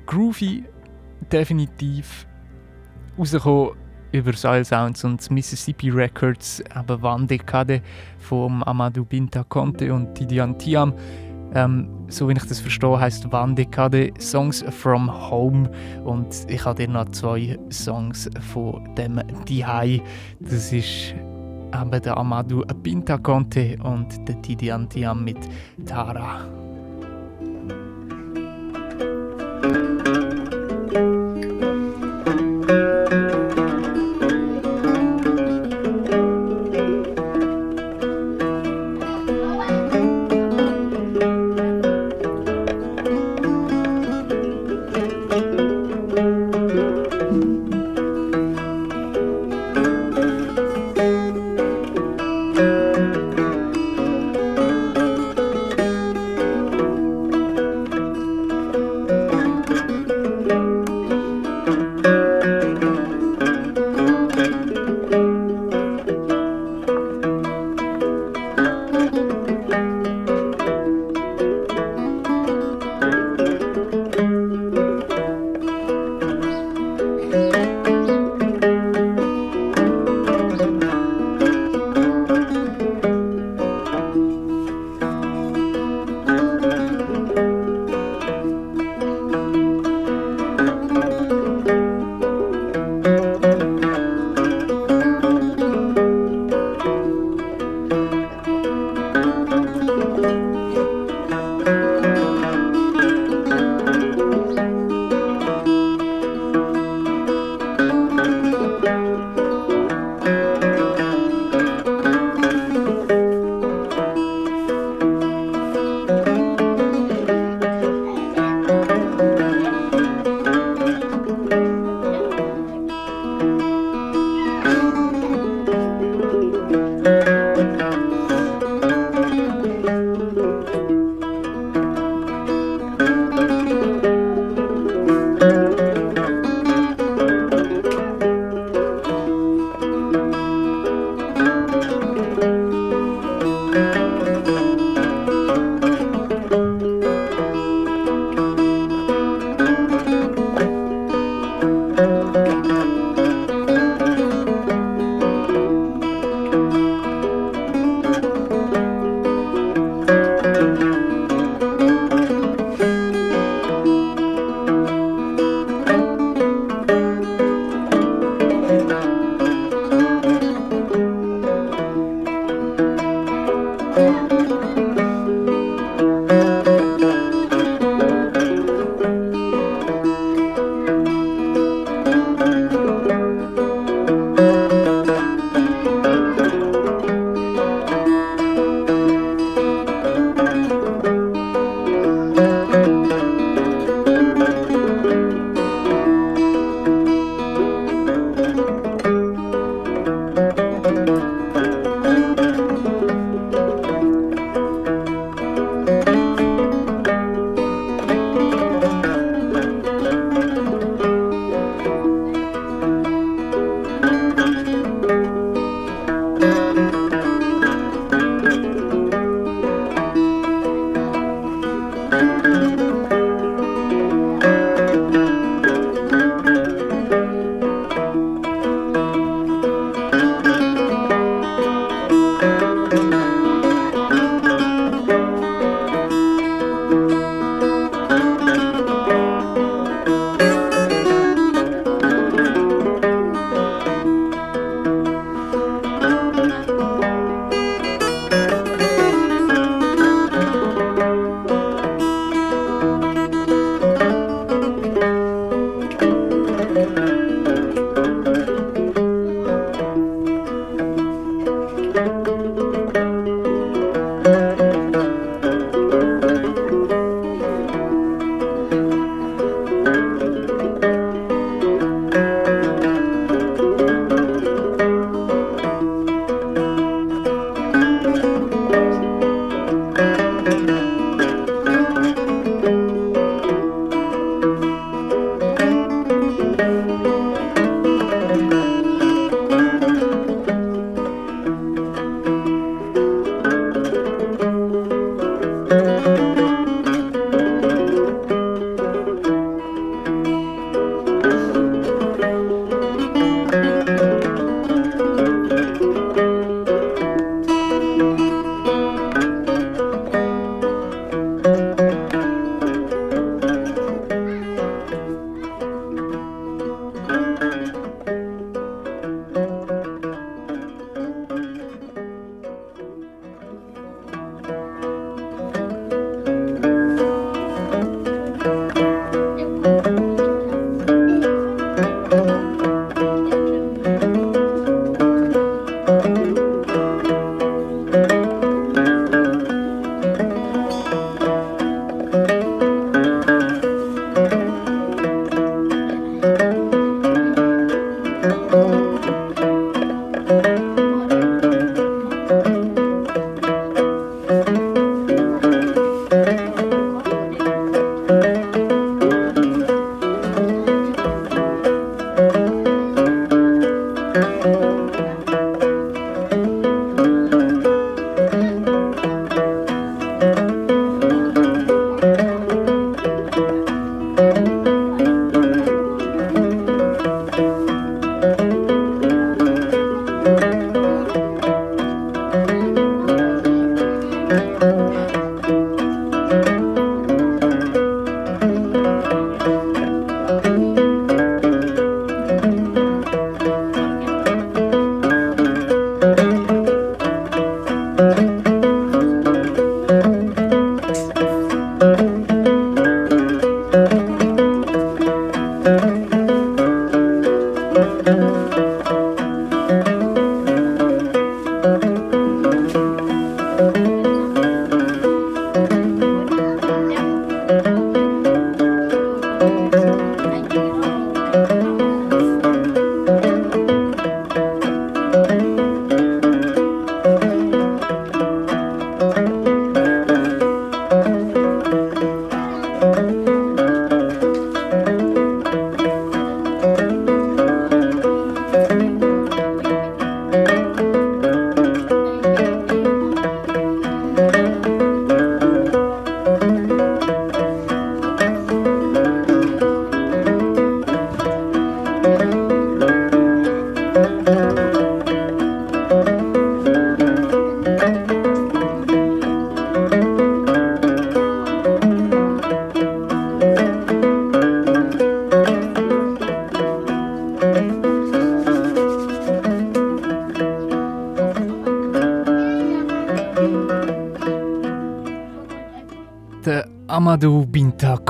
[0.06, 0.66] Groovy,
[1.32, 2.28] definitiv.
[3.18, 3.85] Rausgekommen
[4.16, 7.82] über Soil Sounds und Mississippi Records, aber Wandekade
[8.20, 10.94] vom Amadou Binta Conte und Tidian Tiam.
[11.54, 15.70] Ähm, so wie ich das verstehe, heißt Wandekade Songs from Home
[16.06, 20.02] und ich habe dir noch zwei Songs von dem Dihai.
[20.40, 21.14] Das ist
[21.74, 25.40] eben der Amadou Binta Conte und der Tidian Tiam mit
[25.86, 26.46] Tara.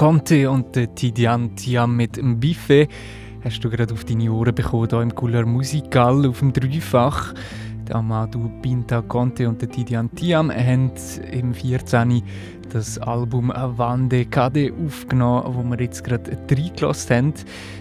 [0.05, 2.87] Conte und der Tidian Tiam mit dem Buffet
[3.43, 7.33] hast du gerade auf deine Ohren bekommen, hier im Cooler Musikal auf dem Dreifach.
[7.87, 10.91] Der Amadou Binta Conte und der Tidian Tiam haben
[11.31, 12.21] im 14
[12.69, 17.33] das Album Wande Kade aufgenommen, wo wir jetzt gerade reingelassen haben.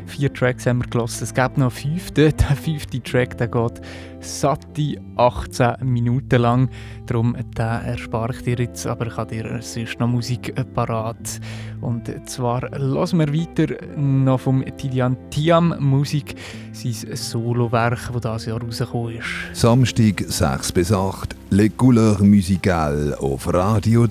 [0.06, 1.24] Vier Tracks haben wir gelassen.
[1.24, 2.32] Es gibt noch einen fünften.
[2.36, 3.80] Der fünfte Track der geht
[4.24, 6.68] satte 18 Minuten lang.
[7.06, 11.40] Darum erspare ich dir jetzt, aber ich habe dir sonst noch Musik parat.
[11.80, 16.34] Und zwar hören wir weiter noch vom Tidian Tiam Musik,
[16.72, 19.60] sein Solowerk, das dieses Jahr rausgekommen ist.
[19.60, 24.06] Samstag 6 bis 8, Le Couleur Musical auf Radio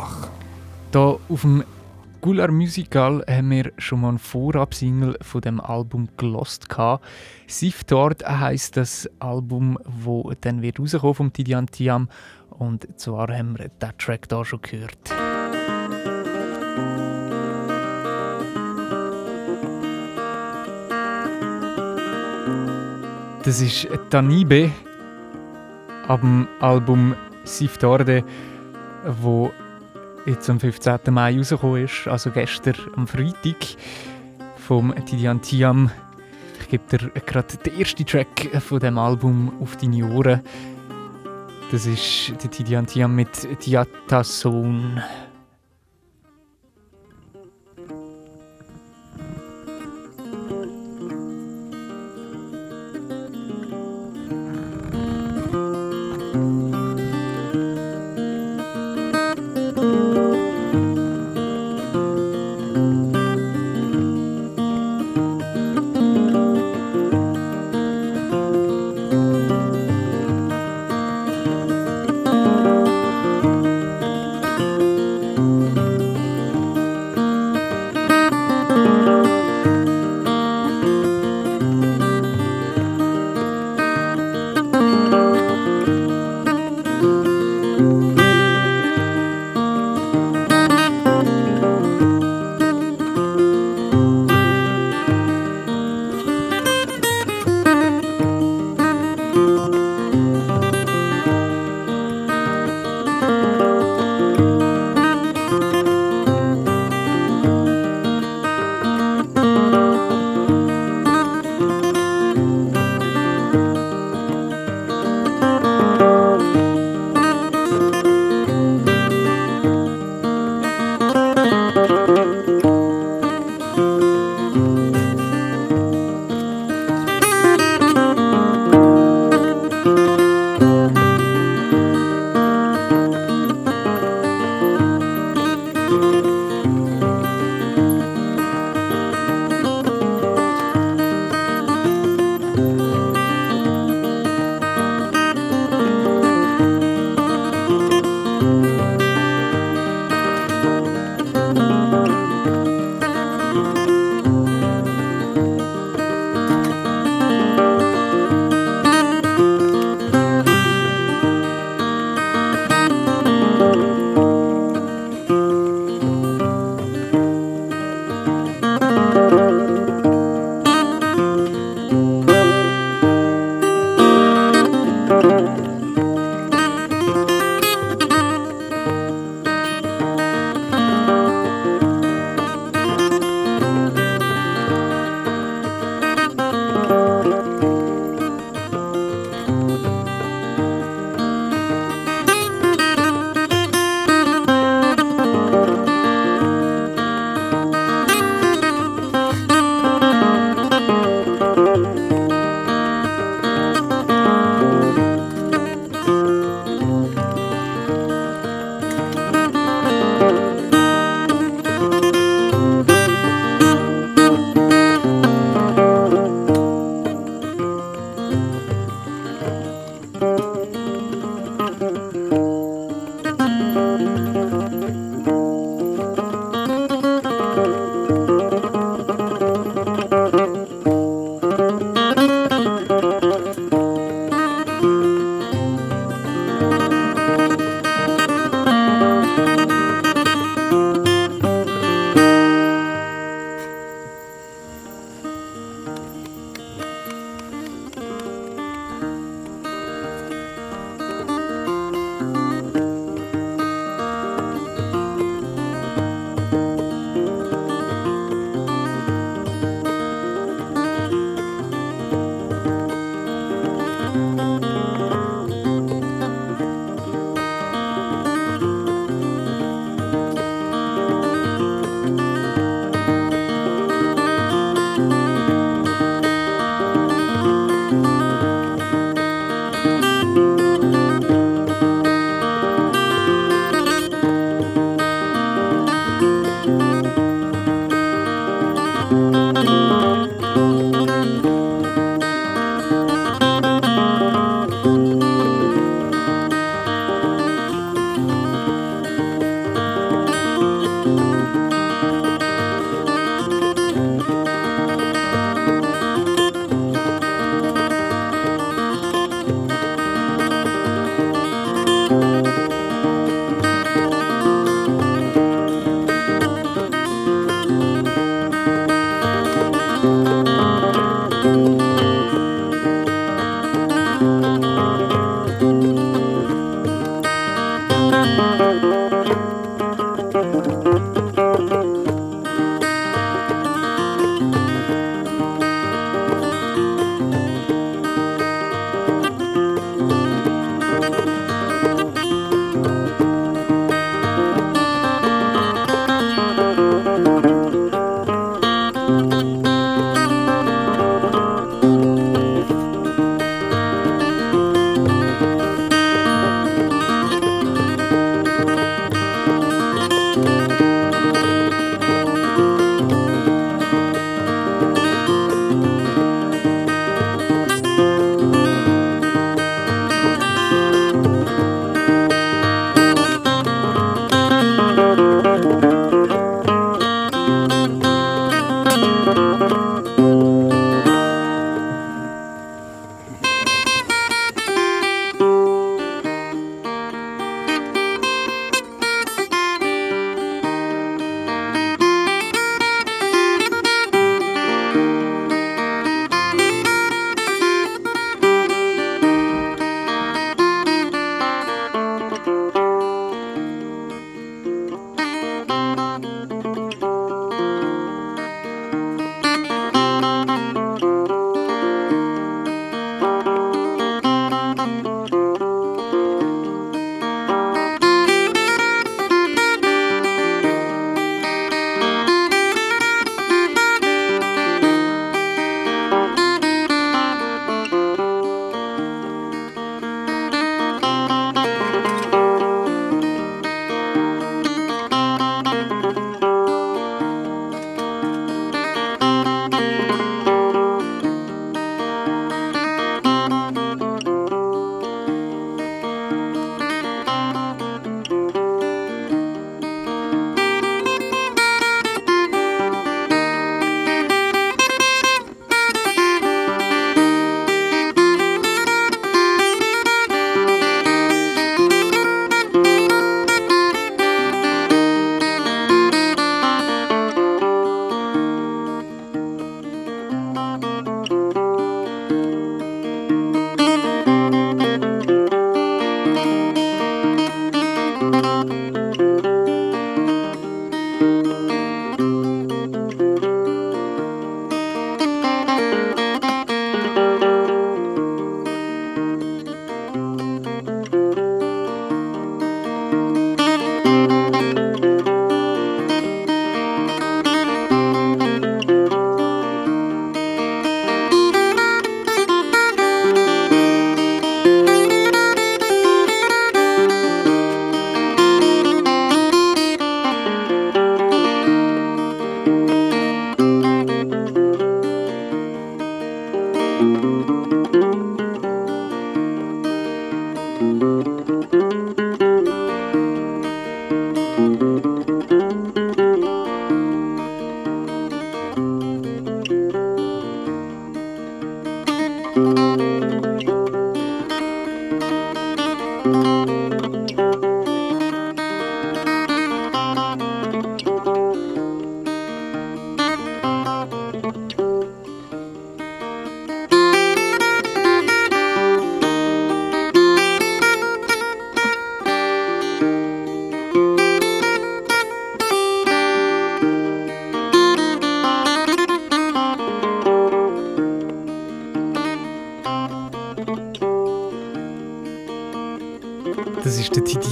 [0.00, 0.28] Dreifach.
[0.92, 1.64] Hier auf dem
[2.20, 6.66] Gular Musical haben wir schon mal einen Vorab-Single von dem Album gelost
[7.46, 12.08] Sif dort heisst das Album, wo dann wird rauskommen vom Tidian Tiam
[12.50, 14.98] und zwar haben wir den Track da schon gehört.
[23.42, 24.70] Das ist Tanibe
[26.06, 27.14] ab dem Album
[27.44, 28.22] Sif Torde,
[29.22, 29.50] wo
[30.26, 30.98] jetzt am 15.
[31.10, 33.56] Mai rausgekommen ist, also gestern am Freitag
[34.56, 35.90] vom Tidian Tiam.
[36.60, 40.40] Ich gebe dir gerade den ersten Track von dem Album auf deine Ohren.
[41.70, 45.00] Das ist der Tidian Tiam mit Diatason.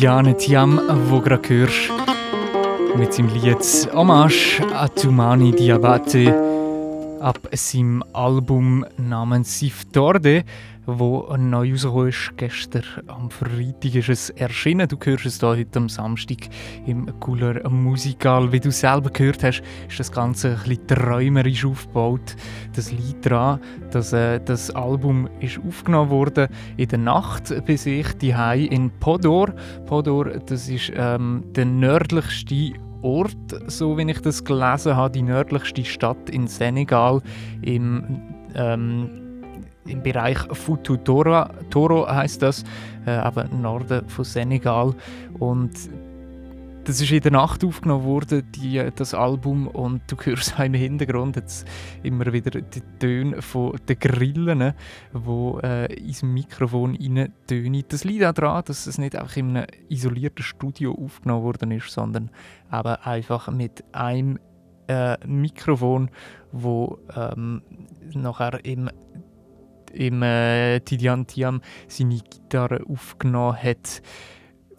[0.09, 0.81] Tidiane Tiam,
[1.11, 1.93] wo gerade hörst,
[2.97, 3.59] mit seinem Lied
[3.93, 6.35] Hommage a Tumani Diabate
[7.21, 10.45] ab seinem Album namens Siftorde,
[10.87, 12.33] wo neu rausgekommen ist.
[12.39, 14.89] Gestern am Freitag ist es erschienen.
[14.89, 16.49] Du hörst es hier heute am Samstag
[16.87, 18.51] im Cooler Musikal.
[18.51, 22.35] Wie du selber gehört hast, ist das Ganze ein bisschen träumerisch aufgebaut.
[22.79, 23.59] Das liegt daran,
[23.91, 28.33] dass äh, das Album ist aufgenommen wurde in der Nacht bis ich die
[28.71, 29.53] in Podor.
[29.87, 33.35] Podor, das ist ähm, der nördlichste Ort,
[33.67, 37.21] so wie ich das gelesen habe, die nördlichste Stadt in Senegal
[37.63, 38.23] im
[38.55, 39.11] ähm,
[39.89, 42.63] im Bereich Futu Toro, heißt das,
[43.07, 44.95] äh, aber im Norden von Senegal.
[45.41, 45.73] Und
[46.89, 50.73] das ist in der Nacht aufgenommen worden, die, das Album, und du hörst auch im
[50.73, 51.69] Hintergrund jetzt
[52.03, 54.73] immer wieder die Töne von den Grillen,
[55.13, 56.97] die äh, ins Mikrofon
[57.47, 57.85] tönen.
[57.89, 61.91] Das liegt auch daran, dass es nicht einfach in einem isolierten Studio aufgenommen worden ist,
[61.91, 62.31] sondern
[62.73, 64.39] eben einfach mit einem
[64.87, 66.11] äh, Mikrofon,
[66.53, 67.61] wo ähm,
[68.15, 68.89] nachher im
[69.93, 74.03] im äh, Tidian Tiam seine Gitarre aufgenommen hat.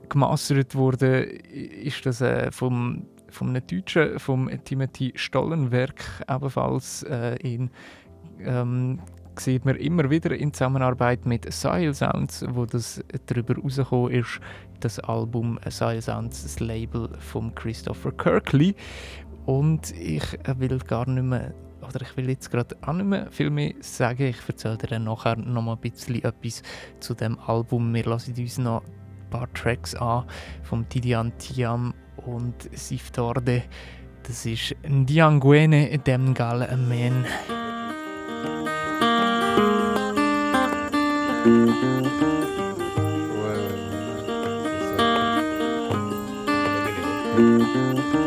[0.10, 7.70] Gemastert wurde ist das äh, vom, vom Deutschen, vom Timothy Stollenwerk, ebenfalls äh, in
[8.42, 9.00] ähm,
[9.38, 14.40] sieht man immer wieder in Zusammenarbeit mit Sile Sounds, wo das darüber rausgekommen ist,
[14.82, 18.76] das Album Sile Sounds, das Label von Christopher Kirkley.
[19.46, 20.24] Und ich
[20.58, 24.24] will gar nicht mehr oder ich will jetzt gerade auch nicht mehr viel mehr sagen.
[24.24, 26.62] Ich erzähle dir dann nachher noch mal ein bisschen etwas
[27.00, 27.94] zu dem Album.
[27.94, 28.84] Wir lassen uns noch
[29.30, 30.26] paar Tracks an
[30.64, 33.64] vom Tidian Tiam und Siftorde.
[34.24, 37.26] Das ist Ndianguene Demgal Men.
[47.40, 48.20] Thank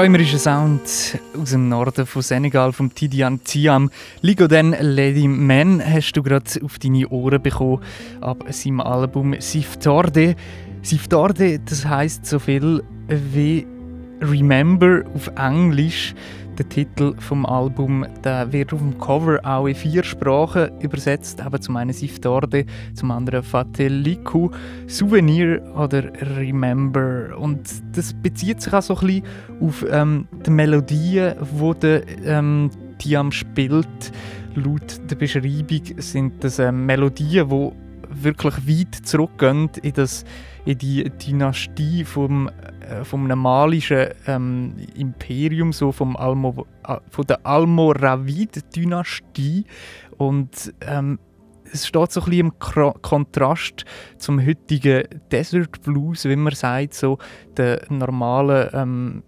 [0.00, 0.80] Träumerischer Sound
[1.38, 3.90] aus dem Norden von Senegal, vom Tidian Thiam.
[4.22, 7.82] Ligo den Lady Man hast du gerade auf deine Ohren bekommen
[8.22, 10.36] ab seinem Album Siftarde.
[10.80, 13.66] Siftarde, das heißt so viel wie
[14.22, 16.14] Remember auf Englisch.
[16.60, 21.40] Der Titel vom Album der wird auf dem Cover auch in vier Sprachen übersetzt.
[21.40, 24.50] Eben zum einen Siftorde, zum anderen Fateliku,
[24.86, 27.34] Souvenir oder Remember.
[27.38, 27.66] Und
[27.96, 29.22] das bezieht sich auch so ein bisschen
[29.62, 34.12] auf ähm, die Melodien, die der ähm, Tiam spielt.
[34.54, 37.70] Laut der Beschreibung sind das ähm, Melodien, die
[38.22, 40.26] wirklich weit zurückgehen in, das,
[40.66, 42.50] in die Dynastie vom,
[43.04, 49.64] vom malischen ähm, Imperium, so vom Almo, äh, von der Almoravid-Dynastie.
[50.16, 51.18] Und ähm,
[51.72, 53.84] es steht so ein bisschen im Kra Kontrast
[54.18, 57.18] zum heutigen Desert Blues, wie man sagt, so
[57.56, 59.22] der normalen ähm,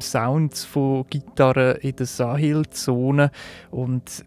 [0.00, 3.30] Sounds von Gitarren in der Sahel-Zone.
[3.70, 4.24] Und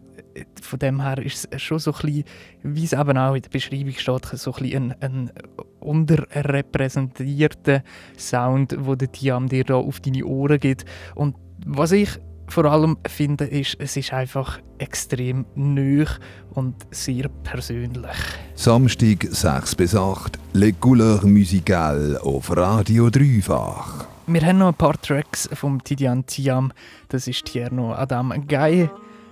[0.60, 2.24] von dem her ist es schon so ein bisschen,
[2.62, 5.32] wie es eben auch in der Beschreibung steht, so ein bisschen ein, ein
[5.80, 7.82] unterrepräsentierter
[8.18, 10.84] Sound, wo der Tiam dir da auf deine Ohren gibt.
[11.14, 11.36] Und
[11.66, 12.18] was ich
[12.50, 16.10] vor allem finde, ist, es ist einfach extrem nöch
[16.50, 18.16] und sehr persönlich.
[18.54, 24.06] Samstag 6 bis 8, Le Couleur Musicale auf Radio Dreifach.
[24.26, 26.72] Wir haben noch ein paar Tracks vom Tidian Tiam.
[27.08, 28.90] Das ist Tierno Adam Gaye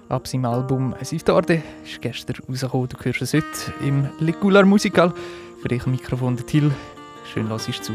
[0.08, 1.62] ab seinem Album Siftarde.
[1.84, 3.46] Ist gestern rausgekommen, du hörst es heute
[3.84, 5.12] im Ligular Musical.
[5.60, 6.70] Für dich am Mikrofon der Till.
[7.32, 7.92] Schön, lass zu.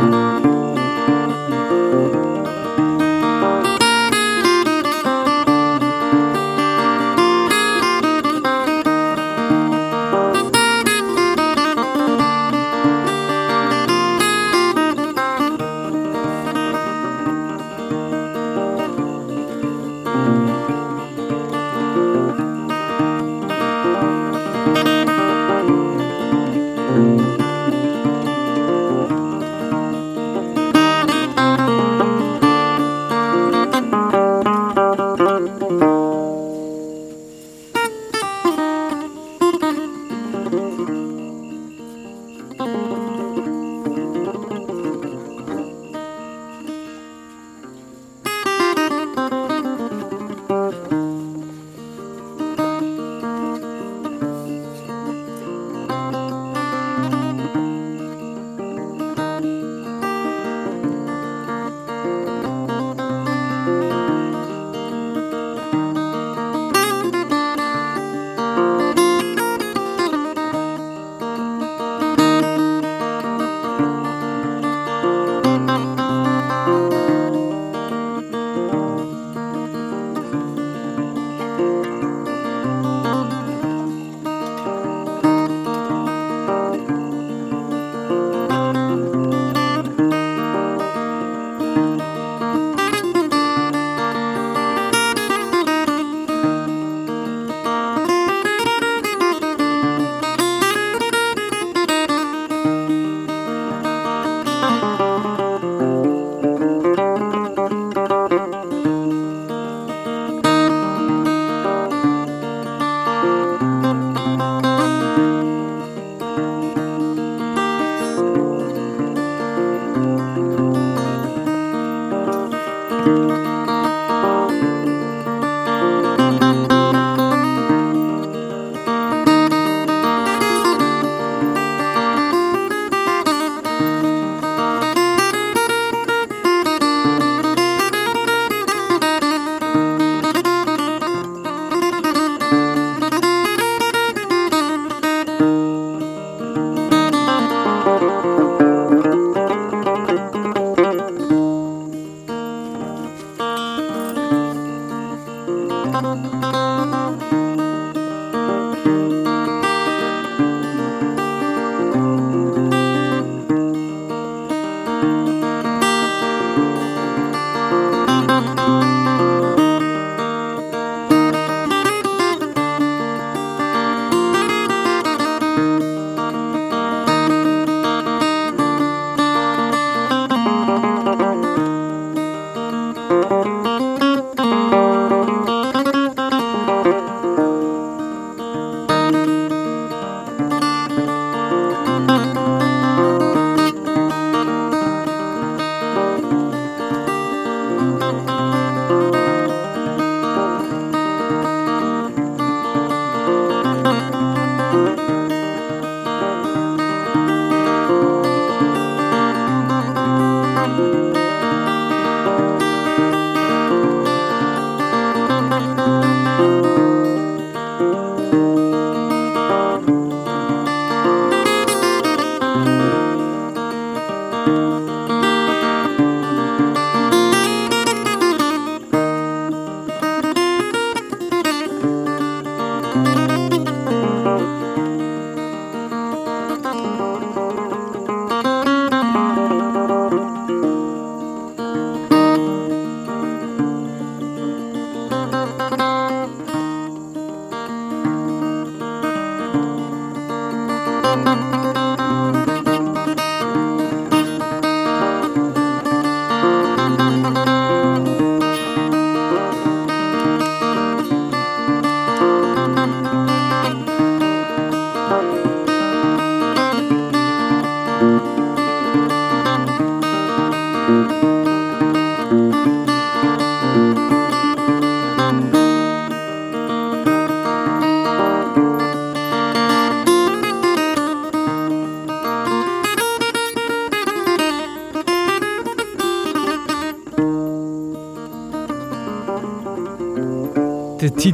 [0.00, 0.29] Der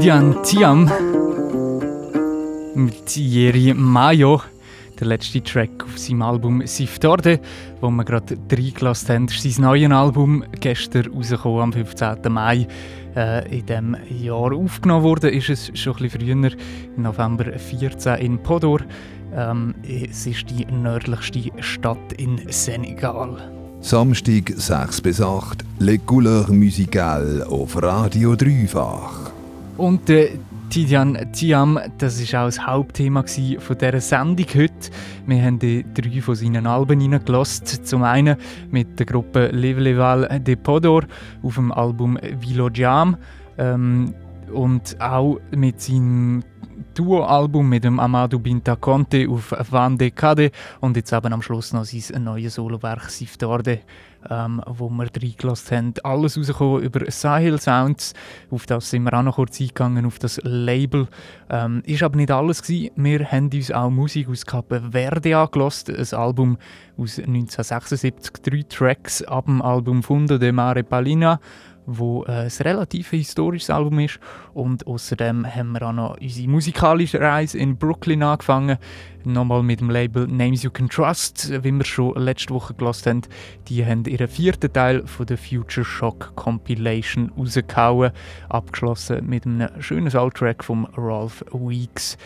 [0.06, 0.88] Tidian Tiam
[2.76, 4.40] mit Yeri Mayo.
[5.00, 7.40] Der letzte Track auf seinem Album Sif Torde,
[7.80, 9.24] wo wir gerade reingelassen haben.
[9.24, 12.18] Ist sein neues Album, gestern rausgekommen, am 15.
[12.32, 12.68] Mai.
[13.16, 16.52] Äh, in diesem Jahr aufgenommen wurde, ist es schon ein bisschen früher,
[16.96, 18.82] im November 14 in Podor.
[19.34, 23.50] Ähm, es ist die nördlichste Stadt in Senegal.
[23.80, 29.25] Samstag 6 bis 8, Le Couleur Musicale auf Radio Dreifach.
[29.76, 30.38] Und äh,
[30.70, 33.24] Tidian Tiam, das war auch das Hauptthema
[33.58, 34.90] von dieser Sendung heute.
[35.26, 37.84] Wir haben die drei von seinen Alben reingelassen.
[37.84, 38.36] Zum einen
[38.70, 41.04] mit der Gruppe Leval de Podor
[41.42, 43.16] auf dem Album Vilo Jam
[43.58, 44.14] ähm,
[44.52, 46.42] und auch mit seinem
[46.94, 50.50] Duo-Album mit dem Amadou Binta Conte auf Van de Cade
[50.80, 53.80] und jetzt eben am Schluss noch sein neues Solowerk Siftorde,
[54.30, 55.94] ähm, wo wir reingelassen haben.
[56.02, 58.14] Alles rausgekommen über Sahel Sounds,
[58.50, 61.08] auf das sind wir auch noch kurz eingegangen, auf das Label.
[61.50, 62.90] Ähm, ist aber nicht alles gewesen.
[62.96, 66.58] Wir haben uns auch Musik aus Cape Verde angelassen, ein Album
[66.96, 71.40] aus 1976, drei Tracks ab dem Album Fundo de Mare Palina
[71.86, 74.18] wo äh, ein relativ historisches Album ist.
[74.54, 78.78] Und außerdem haben wir auch noch unsere musikalische Reise in Brooklyn angefangen.
[79.24, 83.22] Nochmal mit dem Label Names You Can Trust, wie wir schon letzte Woche gelassen haben.
[83.68, 88.12] Die haben ihren vierten Teil von der Future Shock Compilation rausgehauen.
[88.48, 92.16] Abgeschlossen mit einem schönen Soundtrack von Ralph Weeks.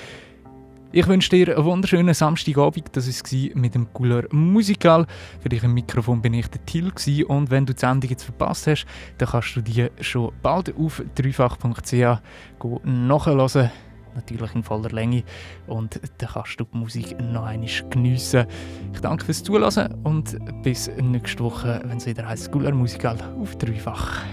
[0.93, 2.89] Ich wünsche dir einen wunderschönen Samstagabend.
[2.97, 5.07] Das war mit dem Couleur Musical.
[5.41, 6.93] Für dich im Mikrofon bin ich der Till.
[7.29, 8.87] Und wenn du die Sendung jetzt verpasst hast,
[9.19, 12.21] dann kannst du die schon bald auf dreifach.ch
[12.83, 13.71] nachhören.
[14.17, 15.23] Natürlich in voller Länge.
[15.69, 18.47] Und dann kannst du die Musik noch einmal geniessen.
[18.93, 23.57] Ich danke fürs Zuhören und bis nächste Woche, wenn es wieder heißt Couleur Musical auf
[23.57, 24.25] dreifach.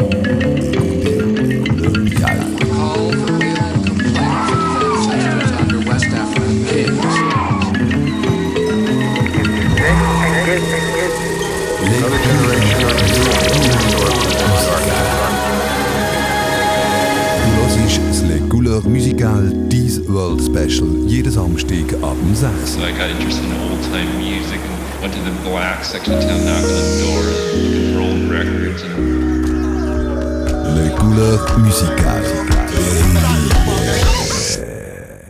[18.77, 22.73] Couleur Musical Dies World Special jeden Samstag ab dem 6.
[22.73, 26.21] So I got interested in old time music and went to the black section of
[26.21, 29.17] town, knocking on doors, looking for old records and
[30.75, 33.46] Le Couleur Musical.